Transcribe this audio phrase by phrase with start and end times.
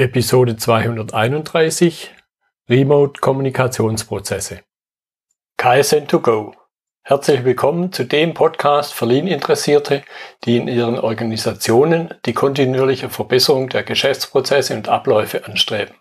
[0.00, 2.10] Episode 231
[2.70, 4.62] Remote Kommunikationsprozesse.
[5.58, 6.54] KSN2Go.
[7.02, 10.02] Herzlich willkommen zu dem Podcast für Lean-Interessierte,
[10.44, 15.94] die in ihren Organisationen die kontinuierliche Verbesserung der Geschäftsprozesse und Abläufe anstreben,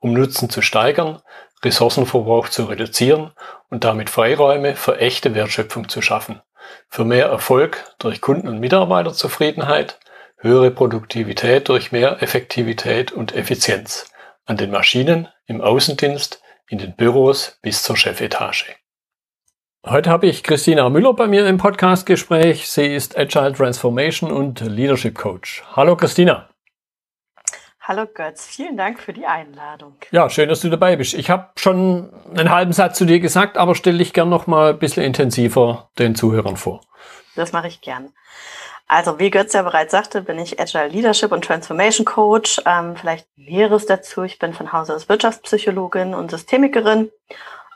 [0.00, 1.22] um Nutzen zu steigern,
[1.64, 3.30] Ressourcenverbrauch zu reduzieren
[3.70, 6.42] und damit Freiräume für echte Wertschöpfung zu schaffen,
[6.90, 9.98] für mehr Erfolg durch Kunden- und Mitarbeiterzufriedenheit,
[10.42, 14.10] höhere Produktivität durch mehr Effektivität und Effizienz
[14.46, 18.64] an den Maschinen, im Außendienst, in den Büros bis zur Chefetage.
[19.86, 22.68] Heute habe ich Christina Müller bei mir im Podcastgespräch.
[22.70, 25.62] Sie ist Agile Transformation und Leadership Coach.
[25.76, 26.48] Hallo Christina.
[27.82, 29.96] Hallo Götz, vielen Dank für die Einladung.
[30.10, 31.12] Ja, schön, dass du dabei bist.
[31.14, 34.70] Ich habe schon einen halben Satz zu dir gesagt, aber stell dich gern noch mal
[34.70, 36.82] ein bisschen intensiver den Zuhörern vor.
[37.34, 38.12] Das mache ich gern.
[38.92, 42.60] Also wie Götz ja bereits sagte, bin ich Agile Leadership und Transformation Coach.
[42.66, 44.24] Ähm, vielleicht Näheres dazu.
[44.24, 47.08] Ich bin von Hause aus Wirtschaftspsychologin und Systemikerin.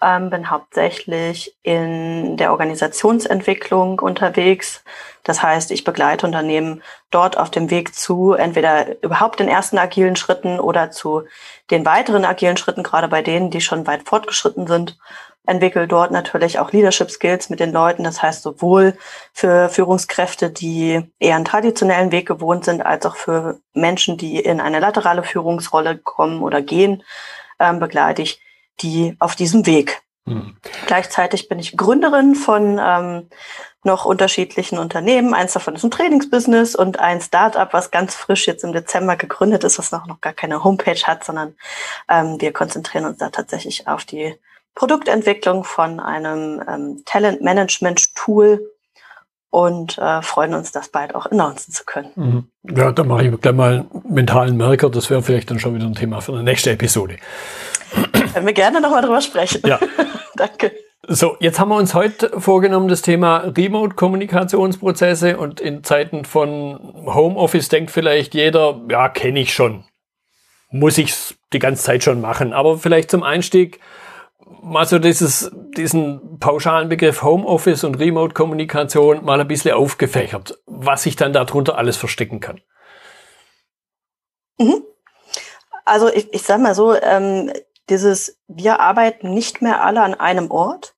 [0.05, 4.85] Ähm, bin hauptsächlich in der Organisationsentwicklung unterwegs.
[5.23, 10.17] Das heißt, ich begleite Unternehmen dort auf dem Weg zu entweder überhaupt den ersten agilen
[10.17, 11.23] Schritten oder zu
[11.71, 14.99] den weiteren agilen Schritten, gerade bei denen, die schon weit fortgeschritten sind
[15.47, 18.05] entwickle dort natürlich auch Leadership Skills mit den Leuten.
[18.05, 18.97] Das heißt, sowohl
[19.33, 24.61] für Führungskräfte, die eher einen traditionellen Weg gewohnt sind, als auch für Menschen, die in
[24.61, 27.03] eine laterale Führungsrolle kommen oder gehen,
[27.59, 28.41] ähm, begleite ich
[28.81, 30.03] die auf diesem Weg.
[30.27, 30.57] Mhm.
[30.87, 33.29] Gleichzeitig bin ich Gründerin von ähm,
[33.85, 35.35] noch unterschiedlichen Unternehmen.
[35.35, 39.65] Eins davon ist ein Trainingsbusiness und ein Startup, was ganz frisch jetzt im Dezember gegründet
[39.65, 41.55] ist, was noch, noch gar keine Homepage hat, sondern
[42.09, 44.35] ähm, wir konzentrieren uns da tatsächlich auf die
[44.75, 48.71] Produktentwicklung von einem ähm, Talent-Management-Tool
[49.51, 52.11] und äh, freuen uns, das bald auch announcen zu können.
[52.17, 52.77] Mhm.
[52.77, 54.91] Ja, da mache ich gleich mal einen mentalen Merker.
[54.91, 57.19] Das wäre vielleicht dann schon wieder ein Thema für eine nächste Episode.
[58.35, 59.63] Können wir gerne nochmal drüber sprechen.
[59.65, 59.79] Ja.
[60.37, 60.73] Danke.
[61.07, 67.69] So, jetzt haben wir uns heute vorgenommen, das Thema Remote-Kommunikationsprozesse und in Zeiten von Homeoffice
[67.69, 69.85] denkt vielleicht jeder, ja, kenne ich schon.
[70.71, 71.15] Muss ich
[71.53, 72.53] die ganze Zeit schon machen.
[72.53, 73.79] Aber vielleicht zum Einstieg,
[74.63, 81.17] mal so dieses, diesen pauschalen Begriff Homeoffice und Remote-Kommunikation mal ein bisschen aufgefächert, was sich
[81.17, 82.61] dann darunter alles verstecken kann.
[84.59, 84.83] Mhm.
[85.85, 87.53] Also ich, ich sag mal so, ähm,
[87.91, 90.95] dieses, wir arbeiten nicht mehr alle an einem Ort.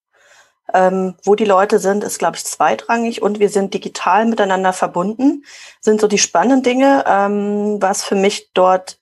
[0.74, 5.44] Ähm, wo die Leute sind, ist, glaube ich, zweitrangig und wir sind digital miteinander verbunden,
[5.80, 7.04] sind so die spannenden Dinge.
[7.06, 8.98] Ähm, was für mich dort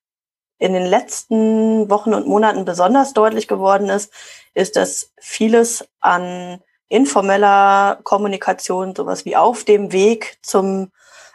[0.59, 4.13] in den letzten Wochen und Monaten besonders deutlich geworden ist,
[4.53, 10.91] ist, dass vieles an informeller Kommunikation, sowas wie auf dem Weg zum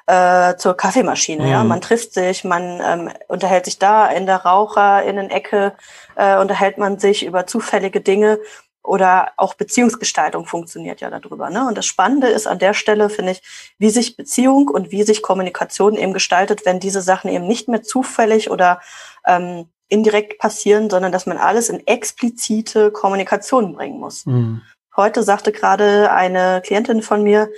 [0.10, 1.44] äh, zur Kaffeemaschine.
[1.44, 1.52] Mhm.
[1.52, 5.74] Ja, man trifft sich, man ähm, unterhält sich da in der Raucher in den Ecke,
[6.16, 8.40] äh, unterhält man sich über zufällige Dinge
[8.82, 11.52] oder auch Beziehungsgestaltung funktioniert ja darüber.
[11.52, 11.68] Ne?
[11.68, 13.44] Und das Spannende ist an der Stelle, finde ich,
[13.78, 17.84] wie sich Beziehung und wie sich Kommunikation eben gestaltet, wenn diese Sachen eben nicht mehr
[17.84, 18.82] zufällig oder
[19.28, 24.26] ähm, indirekt passieren, sondern dass man alles in explizite Kommunikation bringen muss.
[24.26, 24.64] Mhm.
[24.96, 27.50] Heute sagte gerade eine Klientin von mir,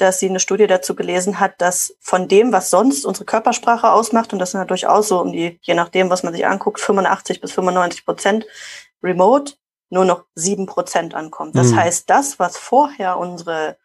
[0.00, 4.32] dass sie eine Studie dazu gelesen hat, dass von dem, was sonst unsere Körpersprache ausmacht,
[4.32, 7.40] und das sind ja durchaus so um die, je nachdem, was man sich anguckt, 85
[7.40, 8.46] bis 95 Prozent
[9.02, 9.54] remote,
[9.90, 11.56] nur noch sieben Prozent ankommt.
[11.56, 11.76] Das mhm.
[11.76, 13.76] heißt, das, was vorher unsere,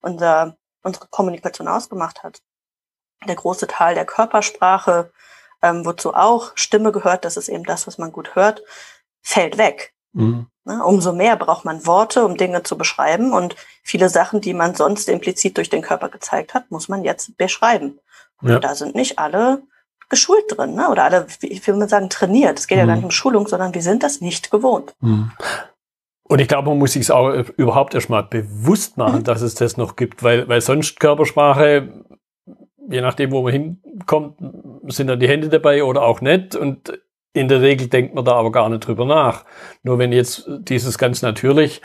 [0.00, 2.42] unser, unsere Kommunikation ausgemacht hat,
[3.26, 5.10] der große Teil der Körpersprache,
[5.62, 8.62] ähm, wozu auch Stimme gehört, das ist eben das, was man gut hört,
[9.22, 9.94] fällt weg.
[10.16, 10.46] Mhm.
[10.64, 13.32] Ne, umso mehr braucht man Worte, um Dinge zu beschreiben.
[13.32, 17.36] Und viele Sachen, die man sonst implizit durch den Körper gezeigt hat, muss man jetzt
[17.36, 18.00] beschreiben.
[18.42, 18.56] Ja.
[18.56, 19.62] Und da sind nicht alle
[20.08, 20.88] geschult drin, ne?
[20.88, 22.58] oder alle, wie will man sagen, trainiert.
[22.58, 22.80] Es geht mhm.
[22.80, 22.98] ja gar mhm.
[22.98, 24.94] nicht um Schulung, sondern wir sind das nicht gewohnt.
[25.00, 25.32] Mhm.
[26.28, 29.24] Und ich glaube, man muss sich es auch überhaupt erstmal bewusst machen, mhm.
[29.24, 32.04] dass es das noch gibt, weil, weil sonst Körpersprache,
[32.88, 34.38] je nachdem, wo man hinkommt,
[34.88, 36.56] sind dann die Hände dabei oder auch nicht.
[36.56, 36.92] Und
[37.36, 39.44] in der Regel denkt man da aber gar nicht drüber nach.
[39.82, 41.82] Nur wenn jetzt dieses ganz natürlich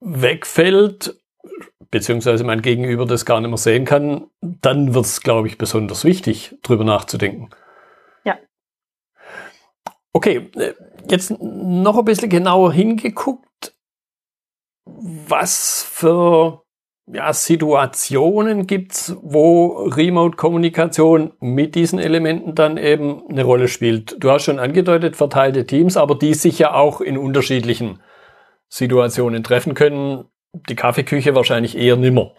[0.00, 1.18] wegfällt,
[1.90, 6.04] beziehungsweise mein Gegenüber das gar nicht mehr sehen kann, dann wird es, glaube ich, besonders
[6.04, 7.50] wichtig, drüber nachzudenken.
[8.24, 8.38] Ja.
[10.12, 10.50] Okay,
[11.08, 13.76] jetzt noch ein bisschen genauer hingeguckt,
[14.84, 16.64] was für
[17.12, 24.16] ja, Situationen gibt's, wo Remote-Kommunikation mit diesen Elementen dann eben eine Rolle spielt.
[24.22, 28.00] Du hast schon angedeutet, verteilte Teams, aber die sich ja auch in unterschiedlichen
[28.68, 30.24] Situationen treffen können.
[30.68, 32.32] Die Kaffeeküche wahrscheinlich eher nimmer.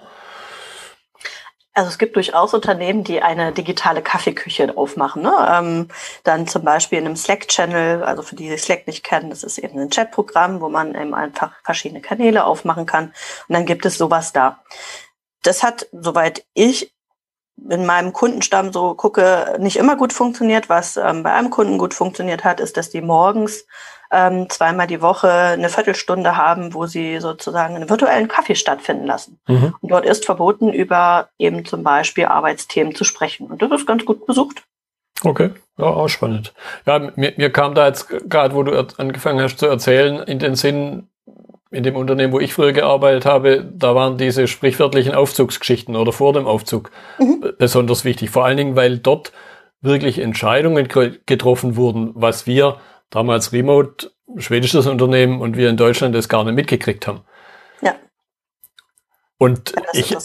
[1.74, 5.22] Also es gibt durchaus Unternehmen, die eine digitale Kaffeeküche aufmachen.
[5.22, 5.34] Ne?
[5.50, 5.88] Ähm,
[6.24, 9.60] dann zum Beispiel in einem Slack-Channel, also für die, die Slack nicht kennen, das ist
[9.60, 13.14] eben ein Chatprogramm, wo man eben einfach verschiedene Kanäle aufmachen kann.
[13.48, 14.62] Und dann gibt es sowas da.
[15.44, 16.94] Das hat, soweit ich
[17.70, 20.70] in meinem Kundenstamm so gucke, nicht immer gut funktioniert.
[20.70, 23.66] Was ähm, bei einem Kunden gut funktioniert hat, ist, dass die morgens
[24.12, 29.40] ähm, zweimal die Woche eine Viertelstunde haben, wo sie sozusagen einen virtuellen Kaffee stattfinden lassen.
[29.48, 29.76] Mhm.
[29.80, 33.48] Und dort ist verboten, über eben zum Beispiel Arbeitsthemen zu sprechen.
[33.48, 34.64] Und das ist ganz gut besucht.
[35.24, 36.54] Okay, ja, auch spannend.
[36.86, 40.56] Ja, mir, mir kam da jetzt gerade, wo du angefangen hast zu erzählen, in den
[40.56, 41.10] Sinn,
[41.72, 46.34] in dem Unternehmen, wo ich früher gearbeitet habe, da waren diese sprichwörtlichen Aufzugsgeschichten oder vor
[46.34, 47.54] dem Aufzug mhm.
[47.60, 48.30] besonders wichtig.
[48.30, 49.34] Vor allen Dingen, weil dort
[49.82, 50.88] wirklich Entscheidungen
[51.26, 52.78] getroffen wurden, was wir
[53.10, 57.22] damals Remote, schwedisches Unternehmen und wir in Deutschland das gar nicht mitgekriegt haben.
[57.82, 57.96] Ja.
[59.38, 60.16] Und ich,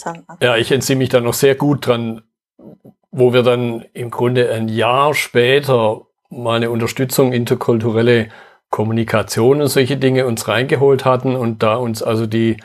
[0.40, 2.22] ja, ich entziehe mich da noch sehr gut dran,
[3.10, 8.28] wo wir dann im Grunde ein Jahr später mal eine Unterstützung interkulturelle
[8.70, 12.56] Kommunikation und solche Dinge uns reingeholt hatten und da uns also die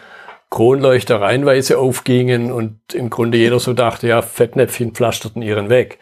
[0.49, 5.99] Kronleuchter reihenweise aufgingen und im Grunde jeder so dachte, ja, Fettnäpfchen pflasterten ihren Weg.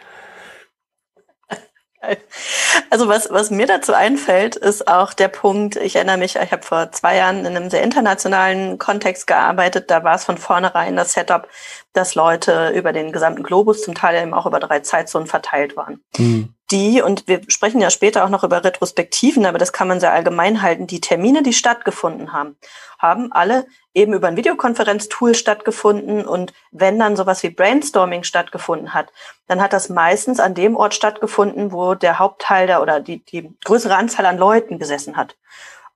[2.90, 6.64] Also was, was mir dazu einfällt, ist auch der Punkt, ich erinnere mich, ich habe
[6.64, 11.14] vor zwei Jahren in einem sehr internationalen Kontext gearbeitet, da war es von vornherein das
[11.14, 11.48] Setup,
[11.94, 16.02] dass Leute über den gesamten Globus, zum Teil eben auch über drei Zeitzonen verteilt waren.
[16.18, 20.00] Mhm die, und wir sprechen ja später auch noch über Retrospektiven, aber das kann man
[20.00, 22.58] sehr allgemein halten, die Termine, die stattgefunden haben,
[23.00, 26.26] haben alle eben über ein Videokonferenztool stattgefunden.
[26.26, 29.14] Und wenn dann sowas wie Brainstorming stattgefunden hat,
[29.48, 33.50] dann hat das meistens an dem Ort stattgefunden, wo der Hauptteil der oder die, die
[33.64, 35.38] größere Anzahl an Leuten gesessen hat.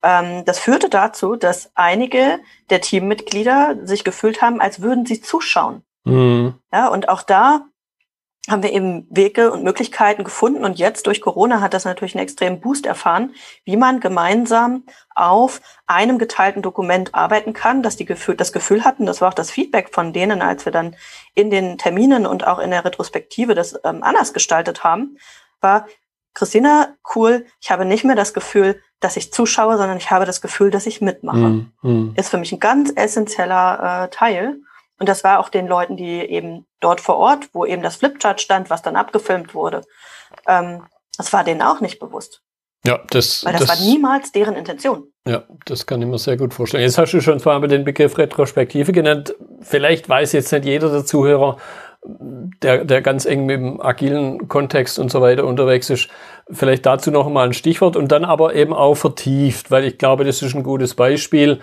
[0.03, 2.39] Ähm, das führte dazu, dass einige
[2.69, 5.83] der Teammitglieder sich gefühlt haben, als würden sie zuschauen.
[6.03, 6.55] Mhm.
[6.73, 7.65] Ja, und auch da
[8.49, 10.65] haben wir eben Wege und Möglichkeiten gefunden.
[10.65, 13.35] Und jetzt durch Corona hat das natürlich einen extremen Boost erfahren,
[13.65, 14.83] wie man gemeinsam
[15.13, 19.35] auf einem geteilten Dokument arbeiten kann, dass die Gefühl, das Gefühl hatten, das war auch
[19.35, 20.95] das Feedback von denen, als wir dann
[21.35, 25.17] in den Terminen und auch in der Retrospektive das ähm, anders gestaltet haben,
[25.59, 25.85] war,
[26.33, 30.41] Christina, cool, ich habe nicht mehr das Gefühl, dass ich zuschaue, sondern ich habe das
[30.41, 31.37] Gefühl, dass ich mitmache.
[31.37, 32.13] Mm, mm.
[32.15, 34.61] Ist für mich ein ganz essentieller äh, Teil.
[35.01, 38.39] Und das war auch den Leuten, die eben dort vor Ort, wo eben das Flipchart
[38.39, 39.81] stand, was dann abgefilmt wurde,
[40.47, 40.83] ähm,
[41.17, 42.43] das war denen auch nicht bewusst.
[42.85, 45.07] Ja, das, Weil das, das, war niemals deren Intention.
[45.27, 46.83] Ja, das kann ich mir sehr gut vorstellen.
[46.83, 49.33] Jetzt hast du schon zwar den Begriff Retrospektive genannt.
[49.61, 51.57] Vielleicht weiß jetzt nicht jeder der Zuhörer,
[52.03, 56.09] der, der ganz eng mit dem agilen Kontext und so weiter unterwegs ist.
[56.51, 60.25] Vielleicht dazu noch mal ein Stichwort und dann aber eben auch vertieft, weil ich glaube,
[60.25, 61.59] das ist ein gutes Beispiel,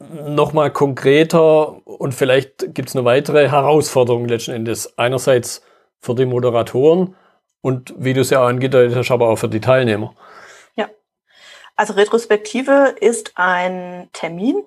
[0.00, 4.96] nochmal konkreter und vielleicht gibt es eine weitere Herausforderung letzten Endes.
[4.96, 5.60] Einerseits
[6.00, 7.14] für die Moderatoren
[7.60, 10.14] und wie du es ja angedeutet hast, aber auch für die Teilnehmer.
[10.76, 10.88] Ja,
[11.76, 14.62] also Retrospektive ist ein Termin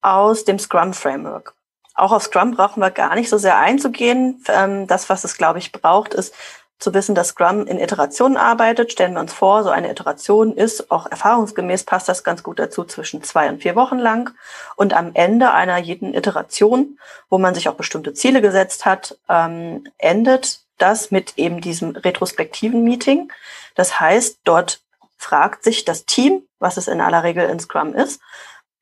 [0.00, 1.52] aus dem Scrum Framework.
[1.96, 4.42] Auch auf Scrum brauchen wir gar nicht so sehr einzugehen.
[4.48, 6.34] Ähm, das, was es, glaube ich, braucht, ist
[6.80, 8.90] zu wissen, dass Scrum in Iterationen arbeitet.
[8.90, 12.84] Stellen wir uns vor, so eine Iteration ist, auch erfahrungsgemäß passt das ganz gut dazu,
[12.84, 14.34] zwischen zwei und vier Wochen lang.
[14.76, 16.98] Und am Ende einer jeden Iteration,
[17.28, 22.82] wo man sich auch bestimmte Ziele gesetzt hat, ähm, endet das mit eben diesem retrospektiven
[22.82, 23.30] Meeting.
[23.74, 24.80] Das heißt, dort
[25.18, 28.20] fragt sich das Team, was es in aller Regel in Scrum ist,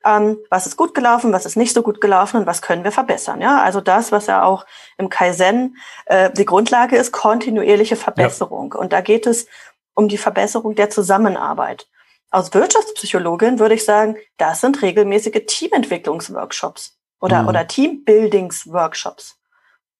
[0.04, 2.92] ähm, was ist gut gelaufen, was ist nicht so gut gelaufen und was können wir
[2.92, 3.40] verbessern.
[3.40, 5.76] Ja, also das, was ja auch im Kaizen
[6.06, 8.72] äh, die Grundlage ist, kontinuierliche Verbesserung.
[8.74, 8.80] Ja.
[8.80, 9.46] Und da geht es
[9.94, 11.88] um die Verbesserung der Zusammenarbeit.
[12.30, 17.48] Aus Wirtschaftspsychologin würde ich sagen, das sind regelmäßige Teamentwicklungsworkshops oder, mhm.
[17.48, 19.36] oder Teambuildingsworkshops.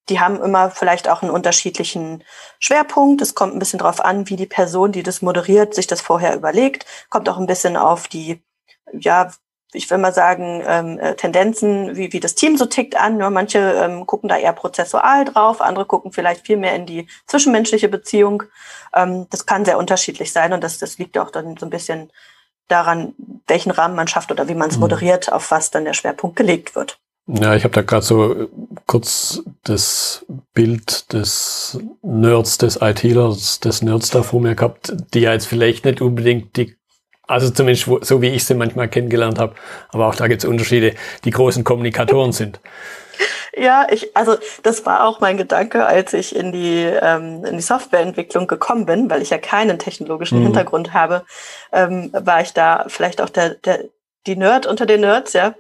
[0.09, 2.25] Die haben immer vielleicht auch einen unterschiedlichen
[2.61, 3.21] Schwerpunkt.
[3.21, 6.35] Es kommt ein bisschen drauf an, wie die Person, die das moderiert, sich das vorher
[6.35, 6.87] überlegt.
[7.11, 8.43] Kommt auch ein bisschen auf die,
[8.93, 9.31] ja,
[9.73, 13.21] ich will mal sagen, ähm, äh, Tendenzen, wie, wie das Team so tickt an.
[13.21, 17.07] Ja, manche ähm, gucken da eher prozessual drauf, andere gucken vielleicht viel mehr in die
[17.27, 18.45] zwischenmenschliche Beziehung.
[18.95, 22.11] Ähm, das kann sehr unterschiedlich sein und das, das liegt auch dann so ein bisschen
[22.69, 23.15] daran,
[23.47, 24.83] welchen Rahmen man schafft oder wie man es mhm.
[24.83, 26.99] moderiert, auf was dann der Schwerpunkt gelegt wird.
[27.27, 28.49] Ja, ich habe da gerade so äh,
[28.87, 35.35] kurz das Bild des Nerds, des ITlers, des Nerds da vor mir gehabt, die ja
[35.35, 36.78] jetzt vielleicht nicht unbedingt die
[37.29, 39.55] also zumindest so wie ich sie manchmal kennengelernt habe.
[39.91, 40.95] Aber auch da gibt es Unterschiede,
[41.25, 42.59] die großen Kommunikatoren sind.
[43.57, 47.63] Ja, ich, also das war auch mein Gedanke, als ich in die, ähm, in die
[47.63, 50.45] Softwareentwicklung gekommen bin, weil ich ja keinen technologischen mhm.
[50.45, 51.25] Hintergrund habe,
[51.73, 53.85] ähm, war ich da vielleicht auch der, der,
[54.27, 55.55] die Nerd unter den Nerds, ja.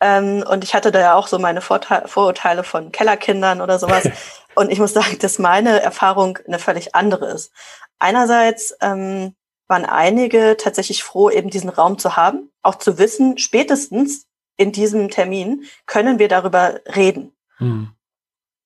[0.00, 4.08] Ähm, und ich hatte da ja auch so meine Vorteile, Vorurteile von Kellerkindern oder sowas.
[4.54, 7.52] und ich muss sagen, dass meine Erfahrung eine völlig andere ist.
[7.98, 9.34] Einerseits ähm,
[9.68, 15.10] waren einige tatsächlich froh, eben diesen Raum zu haben, auch zu wissen, spätestens in diesem
[15.10, 17.32] Termin können wir darüber reden.
[17.58, 17.90] Hm.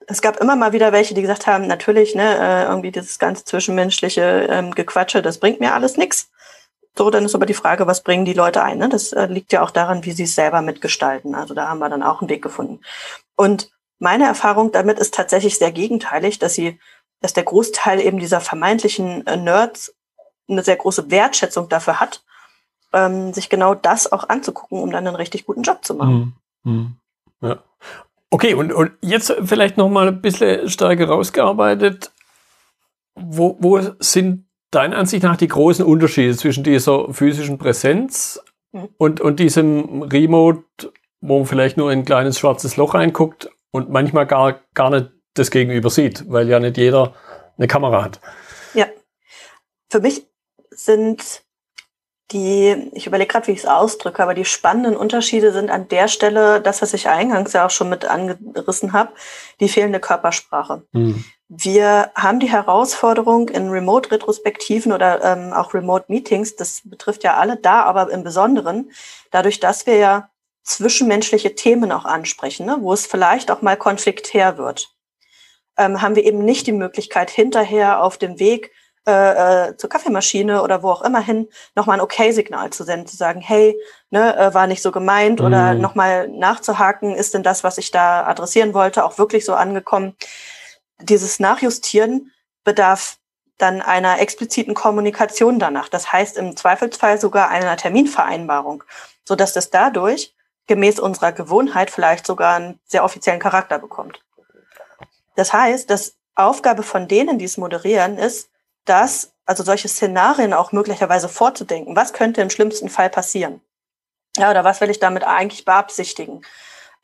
[0.06, 3.44] Es gab immer mal wieder welche, die gesagt haben, natürlich, ne, äh, irgendwie dieses ganze
[3.44, 6.30] zwischenmenschliche ähm, Gequatsche, das bringt mir alles nichts.
[6.96, 8.78] So, dann ist aber die Frage, was bringen die Leute ein?
[8.78, 8.88] Ne?
[8.88, 11.34] Das äh, liegt ja auch daran, wie sie es selber mitgestalten.
[11.34, 12.80] Also da haben wir dann auch einen Weg gefunden.
[13.36, 16.80] Und meine Erfahrung damit ist tatsächlich sehr gegenteilig, dass sie,
[17.20, 19.94] dass der Großteil eben dieser vermeintlichen äh, Nerds
[20.50, 22.22] eine sehr große Wertschätzung dafür hat,
[22.92, 26.34] ähm, sich genau das auch anzugucken, um dann einen richtig guten Job zu machen.
[26.64, 26.72] Mhm.
[26.72, 26.96] Mhm.
[27.40, 27.62] Ja.
[28.30, 32.12] Okay, und, und jetzt vielleicht noch mal ein bisschen stärker rausgearbeitet.
[33.14, 38.40] Wo, wo sind deiner Ansicht nach die großen Unterschiede zwischen dieser physischen Präsenz
[38.72, 38.88] mhm.
[38.98, 40.64] und, und diesem Remote,
[41.20, 45.10] wo man vielleicht nur in ein kleines schwarzes Loch reinguckt und manchmal gar, gar nicht
[45.34, 47.14] das Gegenüber sieht, weil ja nicht jeder
[47.56, 48.20] eine Kamera hat?
[48.74, 48.86] Ja.
[49.88, 50.29] Für mich
[50.84, 51.42] sind
[52.32, 56.06] die, ich überlege gerade, wie ich es ausdrücke, aber die spannenden Unterschiede sind an der
[56.06, 59.12] Stelle, das, was ich eingangs ja auch schon mit angerissen habe,
[59.58, 60.84] die fehlende Körpersprache.
[60.92, 61.24] Mhm.
[61.48, 67.82] Wir haben die Herausforderung in Remote-Retrospektiven oder ähm, auch Remote-Meetings, das betrifft ja alle da,
[67.82, 68.92] aber im Besonderen,
[69.32, 70.30] dadurch, dass wir ja
[70.62, 74.94] zwischenmenschliche Themen auch ansprechen, ne, wo es vielleicht auch mal konfliktär wird,
[75.76, 78.70] ähm, haben wir eben nicht die Möglichkeit, hinterher auf dem Weg
[79.06, 83.16] äh, äh, zur Kaffeemaschine oder wo auch immer hin nochmal ein Okay-Signal zu senden, zu
[83.16, 83.74] sagen, hey,
[84.10, 85.46] ne, äh, war nicht so gemeint mhm.
[85.46, 90.16] oder nochmal nachzuhaken, ist denn das, was ich da adressieren wollte, auch wirklich so angekommen?
[91.00, 92.30] Dieses Nachjustieren
[92.62, 93.16] bedarf
[93.56, 95.88] dann einer expliziten Kommunikation danach.
[95.88, 98.84] Das heißt im Zweifelsfall sogar einer Terminvereinbarung,
[99.24, 100.34] so dass das dadurch
[100.66, 104.22] gemäß unserer Gewohnheit vielleicht sogar einen sehr offiziellen Charakter bekommt.
[105.36, 108.49] Das heißt, dass Aufgabe von denen, die es moderieren, ist,
[108.84, 111.96] das, also solche Szenarien auch möglicherweise vorzudenken.
[111.96, 113.60] Was könnte im schlimmsten Fall passieren?
[114.36, 116.42] Ja, oder was will ich damit eigentlich beabsichtigen?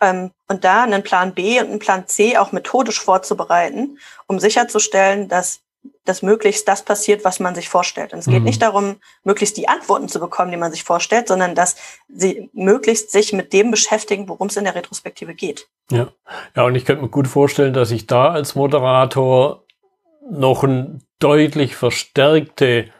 [0.00, 5.28] Ähm, und da einen Plan B und einen Plan C auch methodisch vorzubereiten, um sicherzustellen,
[5.28, 5.60] dass
[6.04, 8.12] dass möglichst das passiert, was man sich vorstellt.
[8.12, 8.44] Und es geht mhm.
[8.44, 11.76] nicht darum, möglichst die Antworten zu bekommen, die man sich vorstellt, sondern dass
[12.08, 15.68] sie möglichst sich mit dem beschäftigen, worum es in der Retrospektive geht.
[15.90, 16.08] Ja,
[16.54, 19.64] ja, und ich könnte mir gut vorstellen, dass ich da als Moderator
[20.30, 22.90] noch ein deutlich verstärkte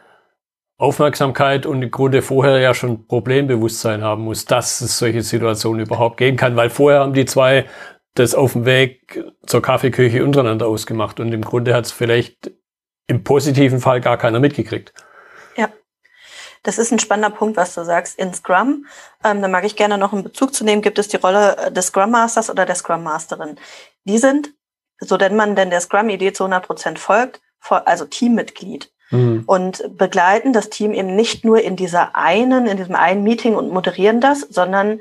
[0.77, 6.17] Aufmerksamkeit und im Grunde vorher ja schon Problembewusstsein haben muss, dass es solche Situationen überhaupt
[6.17, 7.65] geben kann, weil vorher haben die zwei
[8.13, 12.51] das auf dem Weg zur Kaffeeküche untereinander ausgemacht und im Grunde hat es vielleicht
[13.07, 14.93] im positiven Fall gar keiner mitgekriegt.
[15.55, 15.69] Ja,
[16.63, 18.19] das ist ein spannender Punkt, was du sagst.
[18.19, 18.85] In Scrum,
[19.23, 21.87] ähm, da mag ich gerne noch einen Bezug zu nehmen, gibt es die Rolle des
[21.87, 23.59] Scrum Masters oder der Scrum Masterin.
[24.03, 24.53] Die sind,
[24.99, 28.91] so denn man denn der Scrum-Idee zu 100 Prozent folgt, also Teammitglied.
[29.09, 29.43] Mhm.
[29.45, 33.71] Und begleiten das Team eben nicht nur in dieser einen, in diesem einen Meeting und
[33.71, 34.99] moderieren das, sondern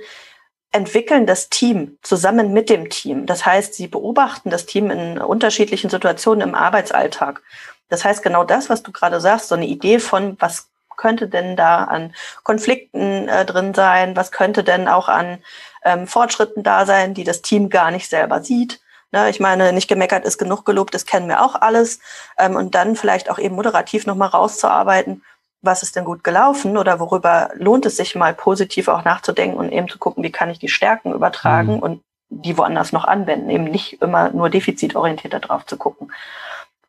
[0.73, 3.27] entwickeln das Team zusammen mit dem Team.
[3.27, 7.43] Das heißt, sie beobachten das Team in unterschiedlichen Situationen im Arbeitsalltag.
[7.89, 11.57] Das heißt, genau das, was du gerade sagst, so eine Idee von, was könnte denn
[11.57, 15.39] da an Konflikten äh, drin sein, was könnte denn auch an
[15.85, 18.81] ähm, Fortschritten da sein, die das Team gar nicht selber sieht.
[19.13, 22.01] Ne, ich meine, nicht gemeckert ist genug gelobt, das kennen wir auch alles.
[22.39, 25.23] Ähm, und dann vielleicht auch eben moderativ nochmal rauszuarbeiten,
[25.63, 29.73] was ist denn gut gelaufen oder worüber lohnt es sich mal positiv auch nachzudenken und
[29.73, 31.83] eben zu gucken, wie kann ich die Stärken übertragen mhm.
[31.83, 36.13] und die woanders noch anwenden, eben nicht immer nur defizitorientiert darauf zu gucken.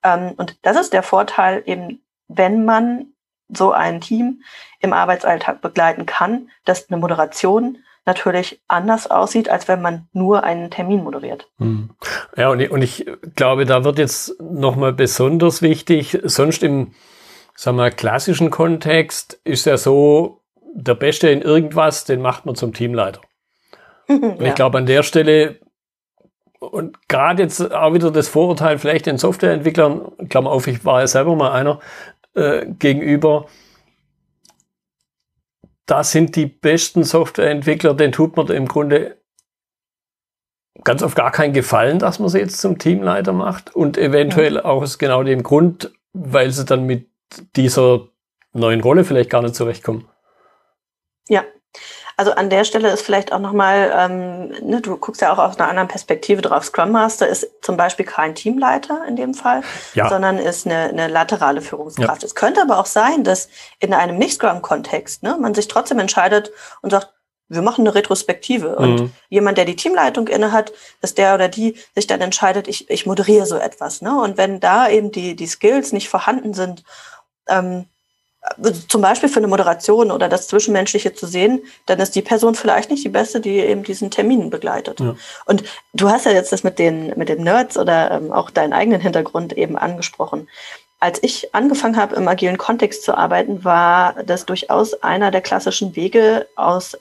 [0.03, 3.07] Ähm, und das ist der Vorteil eben, wenn man
[3.49, 4.41] so ein Team
[4.79, 10.71] im Arbeitsalltag begleiten kann, dass eine Moderation natürlich anders aussieht, als wenn man nur einen
[10.71, 11.49] Termin moderiert.
[11.59, 11.91] Hm.
[12.35, 16.93] Ja, und ich, und ich glaube, da wird jetzt nochmal besonders wichtig, sonst im,
[17.53, 20.41] sagen wir, klassischen Kontext ist ja so,
[20.73, 23.21] der Beste in irgendwas, den macht man zum Teamleiter.
[24.07, 24.47] Und ja.
[24.47, 25.59] ich glaube, an der Stelle,
[26.59, 31.07] und gerade jetzt auch wieder das Vorurteil vielleicht den Softwareentwicklern, Klammer auf, ich war ja
[31.07, 31.79] selber mal einer,
[32.35, 33.45] äh, gegenüber,
[35.87, 39.17] das sind die besten Softwareentwickler, den tut man im Grunde
[40.83, 44.65] ganz auf gar keinen Gefallen, dass man sie jetzt zum Teamleiter macht und eventuell ja.
[44.65, 47.09] auch aus genau dem Grund, weil sie dann mit
[47.55, 48.07] dieser
[48.53, 50.07] neuen Rolle vielleicht gar nicht zurechtkommen.
[52.19, 55.59] Also an der Stelle ist vielleicht auch nochmal, ähm, ne, du guckst ja auch aus
[55.59, 56.65] einer anderen Perspektive drauf.
[56.65, 59.61] Scrum Master ist zum Beispiel kein Teamleiter in dem Fall,
[59.93, 60.09] ja.
[60.09, 62.23] sondern ist eine, eine laterale Führungskraft.
[62.23, 62.25] Ja.
[62.25, 66.89] Es könnte aber auch sein, dass in einem Nicht-Scrum-Kontext ne, man sich trotzdem entscheidet und
[66.89, 67.13] sagt,
[67.49, 68.75] wir machen eine Retrospektive.
[68.75, 69.11] Und mhm.
[69.29, 73.05] jemand, der die Teamleitung inne hat, dass der oder die sich dann entscheidet, ich, ich
[73.05, 74.01] moderiere so etwas.
[74.01, 74.19] Ne?
[74.19, 76.83] Und wenn da eben die, die Skills nicht vorhanden sind,
[77.47, 77.85] ähm,
[78.87, 82.89] zum Beispiel für eine Moderation oder das Zwischenmenschliche zu sehen, dann ist die Person vielleicht
[82.89, 84.99] nicht die beste, die eben diesen Termin begleitet.
[84.99, 85.15] Ja.
[85.45, 85.63] Und
[85.93, 89.01] du hast ja jetzt das mit den, mit den Nerds oder ähm, auch deinen eigenen
[89.01, 90.47] Hintergrund eben angesprochen.
[90.99, 95.95] Als ich angefangen habe, im agilen Kontext zu arbeiten, war das durchaus einer der klassischen
[95.95, 96.97] Wege aus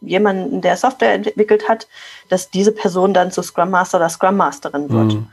[0.00, 1.88] jemandem, der Software entwickelt hat,
[2.28, 5.14] dass diese Person dann zu Scrum Master oder Scrum Masterin wird.
[5.14, 5.28] Mhm.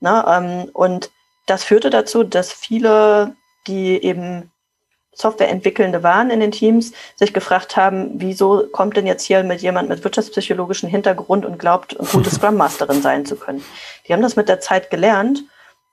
[0.00, 1.10] Na, ähm, und
[1.46, 3.34] das führte dazu, dass viele,
[3.66, 4.50] die eben
[5.16, 9.88] Softwareentwickelnde waren in den Teams, sich gefragt haben, wieso kommt denn jetzt hier mit jemand
[9.88, 13.64] mit wirtschaftspsychologischem Hintergrund und glaubt, eine gute Scrum Masterin sein zu können.
[14.06, 15.42] Die haben das mit der Zeit gelernt,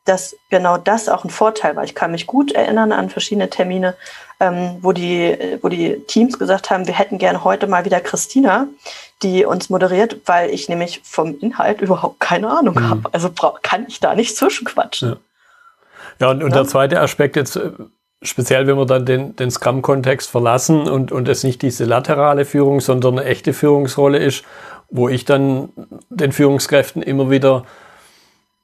[0.06, 1.86] dass genau das auch ein Vorteil war.
[1.86, 3.96] Ich kann mich gut erinnern an verschiedene Termine,
[4.42, 8.68] ähm, wo, die, wo die Teams gesagt haben, wir hätten gerne heute mal wieder Christina,
[9.22, 12.90] die uns moderiert, weil ich nämlich vom Inhalt überhaupt keine Ahnung mhm.
[12.90, 13.14] habe.
[13.14, 13.30] Also
[13.62, 15.10] kann ich da nicht zwischenquatschen.
[15.10, 15.18] Ja.
[16.20, 16.58] Ja, und, und ja.
[16.58, 17.72] der zweite Aspekt jetzt, äh,
[18.24, 22.80] speziell wenn wir dann den, den Scrum-Kontext verlassen und, und es nicht diese laterale Führung,
[22.80, 24.44] sondern eine echte Führungsrolle ist,
[24.90, 25.70] wo ich dann
[26.10, 27.66] den Führungskräften immer wieder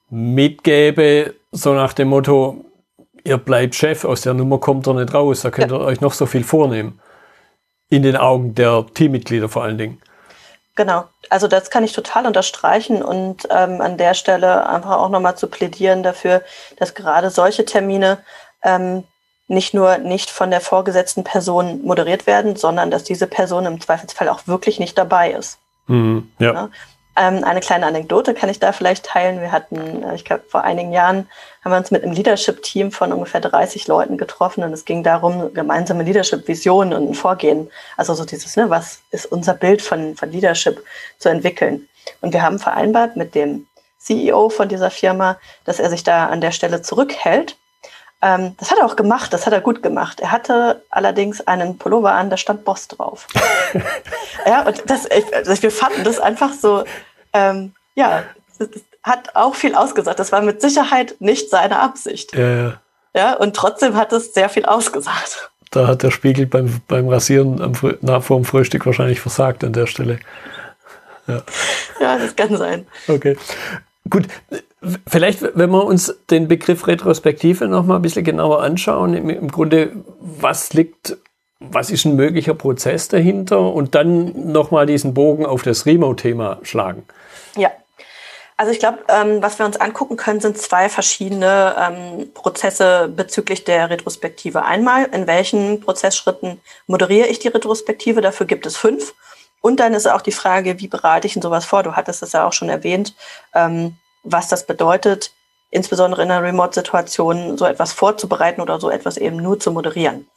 [0.09, 2.65] mitgebe, so nach dem Motto,
[3.23, 6.13] ihr bleibt Chef, aus der Nummer kommt ihr nicht raus, da könnt ihr euch noch
[6.13, 6.99] so viel vornehmen.
[7.89, 10.01] In den Augen der Teammitglieder vor allen Dingen.
[10.75, 15.35] Genau, also das kann ich total unterstreichen und ähm, an der Stelle einfach auch nochmal
[15.35, 16.41] zu plädieren dafür,
[16.77, 18.19] dass gerade solche Termine
[18.63, 19.03] ähm,
[19.49, 24.29] nicht nur nicht von der vorgesetzten Person moderiert werden, sondern dass diese Person im Zweifelsfall
[24.29, 25.57] auch wirklich nicht dabei ist.
[25.87, 26.53] Mhm, ja.
[26.53, 26.69] ja.
[27.17, 29.41] Ähm, eine kleine Anekdote kann ich da vielleicht teilen.
[29.41, 31.27] Wir hatten, äh, ich glaube, vor einigen Jahren
[31.63, 35.53] haben wir uns mit einem Leadership-Team von ungefähr 30 Leuten getroffen und es ging darum,
[35.53, 40.31] gemeinsame Leadership-Visionen und ein Vorgehen, also so dieses, ne, was ist unser Bild von, von
[40.31, 40.81] Leadership
[41.17, 41.89] zu entwickeln.
[42.21, 46.39] Und wir haben vereinbart mit dem CEO von dieser Firma, dass er sich da an
[46.39, 47.57] der Stelle zurückhält.
[48.21, 50.19] Ähm, das hat er auch gemacht, das hat er gut gemacht.
[50.19, 53.27] Er hatte allerdings einen Pullover an, da stand Boss drauf.
[54.45, 56.83] ja, und das, ich, wir fanden das einfach so
[57.33, 58.23] ähm, ja,
[59.03, 60.19] hat auch viel ausgesagt.
[60.19, 62.35] Das war mit Sicherheit nicht seine Absicht.
[62.35, 62.81] Ja, ja.
[63.13, 65.51] ja und trotzdem hat es sehr viel ausgesagt.
[65.71, 69.73] Da hat der Spiegel beim, beim Rasieren am, nach, vor dem Frühstück wahrscheinlich versagt an
[69.73, 70.19] der Stelle.
[71.27, 71.43] Ja.
[71.99, 72.87] ja, das kann sein.
[73.07, 73.37] Okay.
[74.09, 74.27] Gut,
[75.07, 79.51] vielleicht, wenn wir uns den Begriff Retrospektive noch mal ein bisschen genauer anschauen, im, im
[79.51, 81.17] Grunde, was liegt
[81.59, 87.03] was ist ein möglicher Prozess dahinter und dann nochmal diesen Bogen auf das Remote-Thema schlagen.
[87.57, 87.69] Ja,
[88.55, 93.63] also ich glaube, ähm, was wir uns angucken können, sind zwei verschiedene ähm, Prozesse bezüglich
[93.63, 94.63] der Retrospektive.
[94.63, 98.21] Einmal, in welchen Prozessschritten moderiere ich die Retrospektive?
[98.21, 99.13] Dafür gibt es fünf.
[99.61, 101.83] Und dann ist auch die Frage, wie bereite ich denn sowas vor?
[101.83, 103.15] Du hattest es ja auch schon erwähnt,
[103.53, 105.31] ähm, was das bedeutet,
[105.71, 110.27] insbesondere in einer Remote-Situation so etwas vorzubereiten oder so etwas eben nur zu moderieren.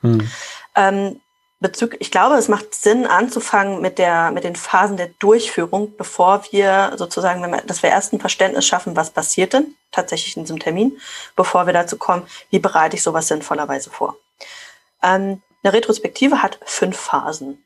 [0.00, 0.28] Hm.
[0.74, 1.20] Ähm,
[1.60, 6.44] bezüglich, ich glaube, es macht Sinn, anzufangen mit der, mit den Phasen der Durchführung, bevor
[6.50, 10.44] wir sozusagen, wenn wir, dass wir erst ein Verständnis schaffen, was passiert denn tatsächlich in
[10.44, 10.98] diesem Termin,
[11.36, 14.16] bevor wir dazu kommen, wie bereite ich sowas sinnvollerweise vor.
[15.02, 17.62] Ähm, eine Retrospektive hat fünf Phasen.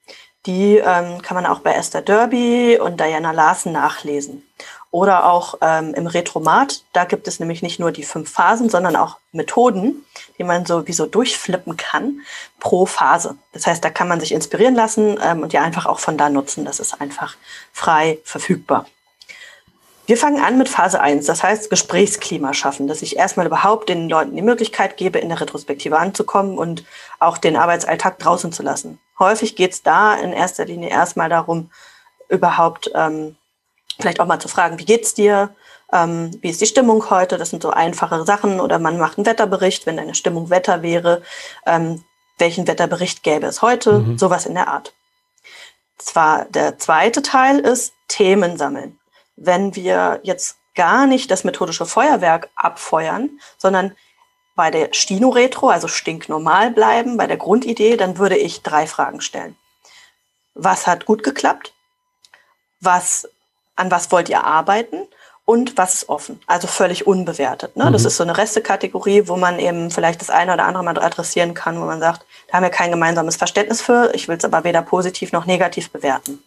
[0.47, 4.47] Die ähm, kann man auch bei Esther Derby und Diana Larsen nachlesen.
[4.95, 8.95] Oder auch ähm, im Retromat, da gibt es nämlich nicht nur die fünf Phasen, sondern
[8.95, 10.07] auch Methoden,
[10.39, 12.21] die man so wie so durchflippen kann
[12.61, 13.37] pro Phase.
[13.51, 16.31] Das heißt, da kann man sich inspirieren lassen ähm, und ja einfach auch von da
[16.31, 16.65] nutzen.
[16.65, 17.35] Das ist einfach
[17.73, 18.87] frei verfügbar.
[20.07, 24.09] Wir fangen an mit Phase 1, das heißt Gesprächsklima schaffen, dass ich erstmal überhaupt den
[24.09, 26.85] Leuten die Möglichkeit gebe, in der Retrospektive anzukommen und
[27.19, 29.01] auch den Arbeitsalltag draußen zu lassen.
[29.19, 31.73] Häufig geht es da in erster Linie erstmal darum,
[32.29, 33.35] überhaupt ähm,
[33.99, 35.55] vielleicht auch mal zu fragen, wie geht's dir?
[35.93, 37.39] Ähm, wie ist die Stimmung heute?
[37.39, 38.61] Das sind so einfache Sachen.
[38.61, 41.23] Oder man macht einen Wetterbericht, wenn deine Stimmung Wetter wäre.
[41.67, 42.05] Ähm,
[42.39, 44.01] welchen Wetterbericht gäbe es heute?
[44.01, 44.19] Mhm.
[44.19, 44.93] Sowas in der Art.
[45.99, 48.99] Zwar der zweite Teil ist Themen sammeln.
[49.37, 53.97] Wenn wir jetzt gar nicht das methodische Feuerwerk abfeuern, sondern
[54.57, 59.57] bei der Stino-Retro, also stinknormal bleiben, bei der Grundidee, dann würde ich drei Fragen stellen.
[60.55, 61.73] Was hat gut geklappt?
[62.81, 63.29] Was,
[63.77, 65.07] an was wollt ihr arbeiten?
[65.47, 66.41] Und was ist offen?
[66.47, 67.77] Also völlig unbewertet.
[67.77, 67.85] Ne?
[67.85, 67.93] Mhm.
[67.93, 71.53] Das ist so eine Restekategorie, wo man eben vielleicht das eine oder andere mal adressieren
[71.53, 74.65] kann, wo man sagt, da haben wir kein gemeinsames Verständnis für, ich will es aber
[74.65, 76.43] weder positiv noch negativ bewerten.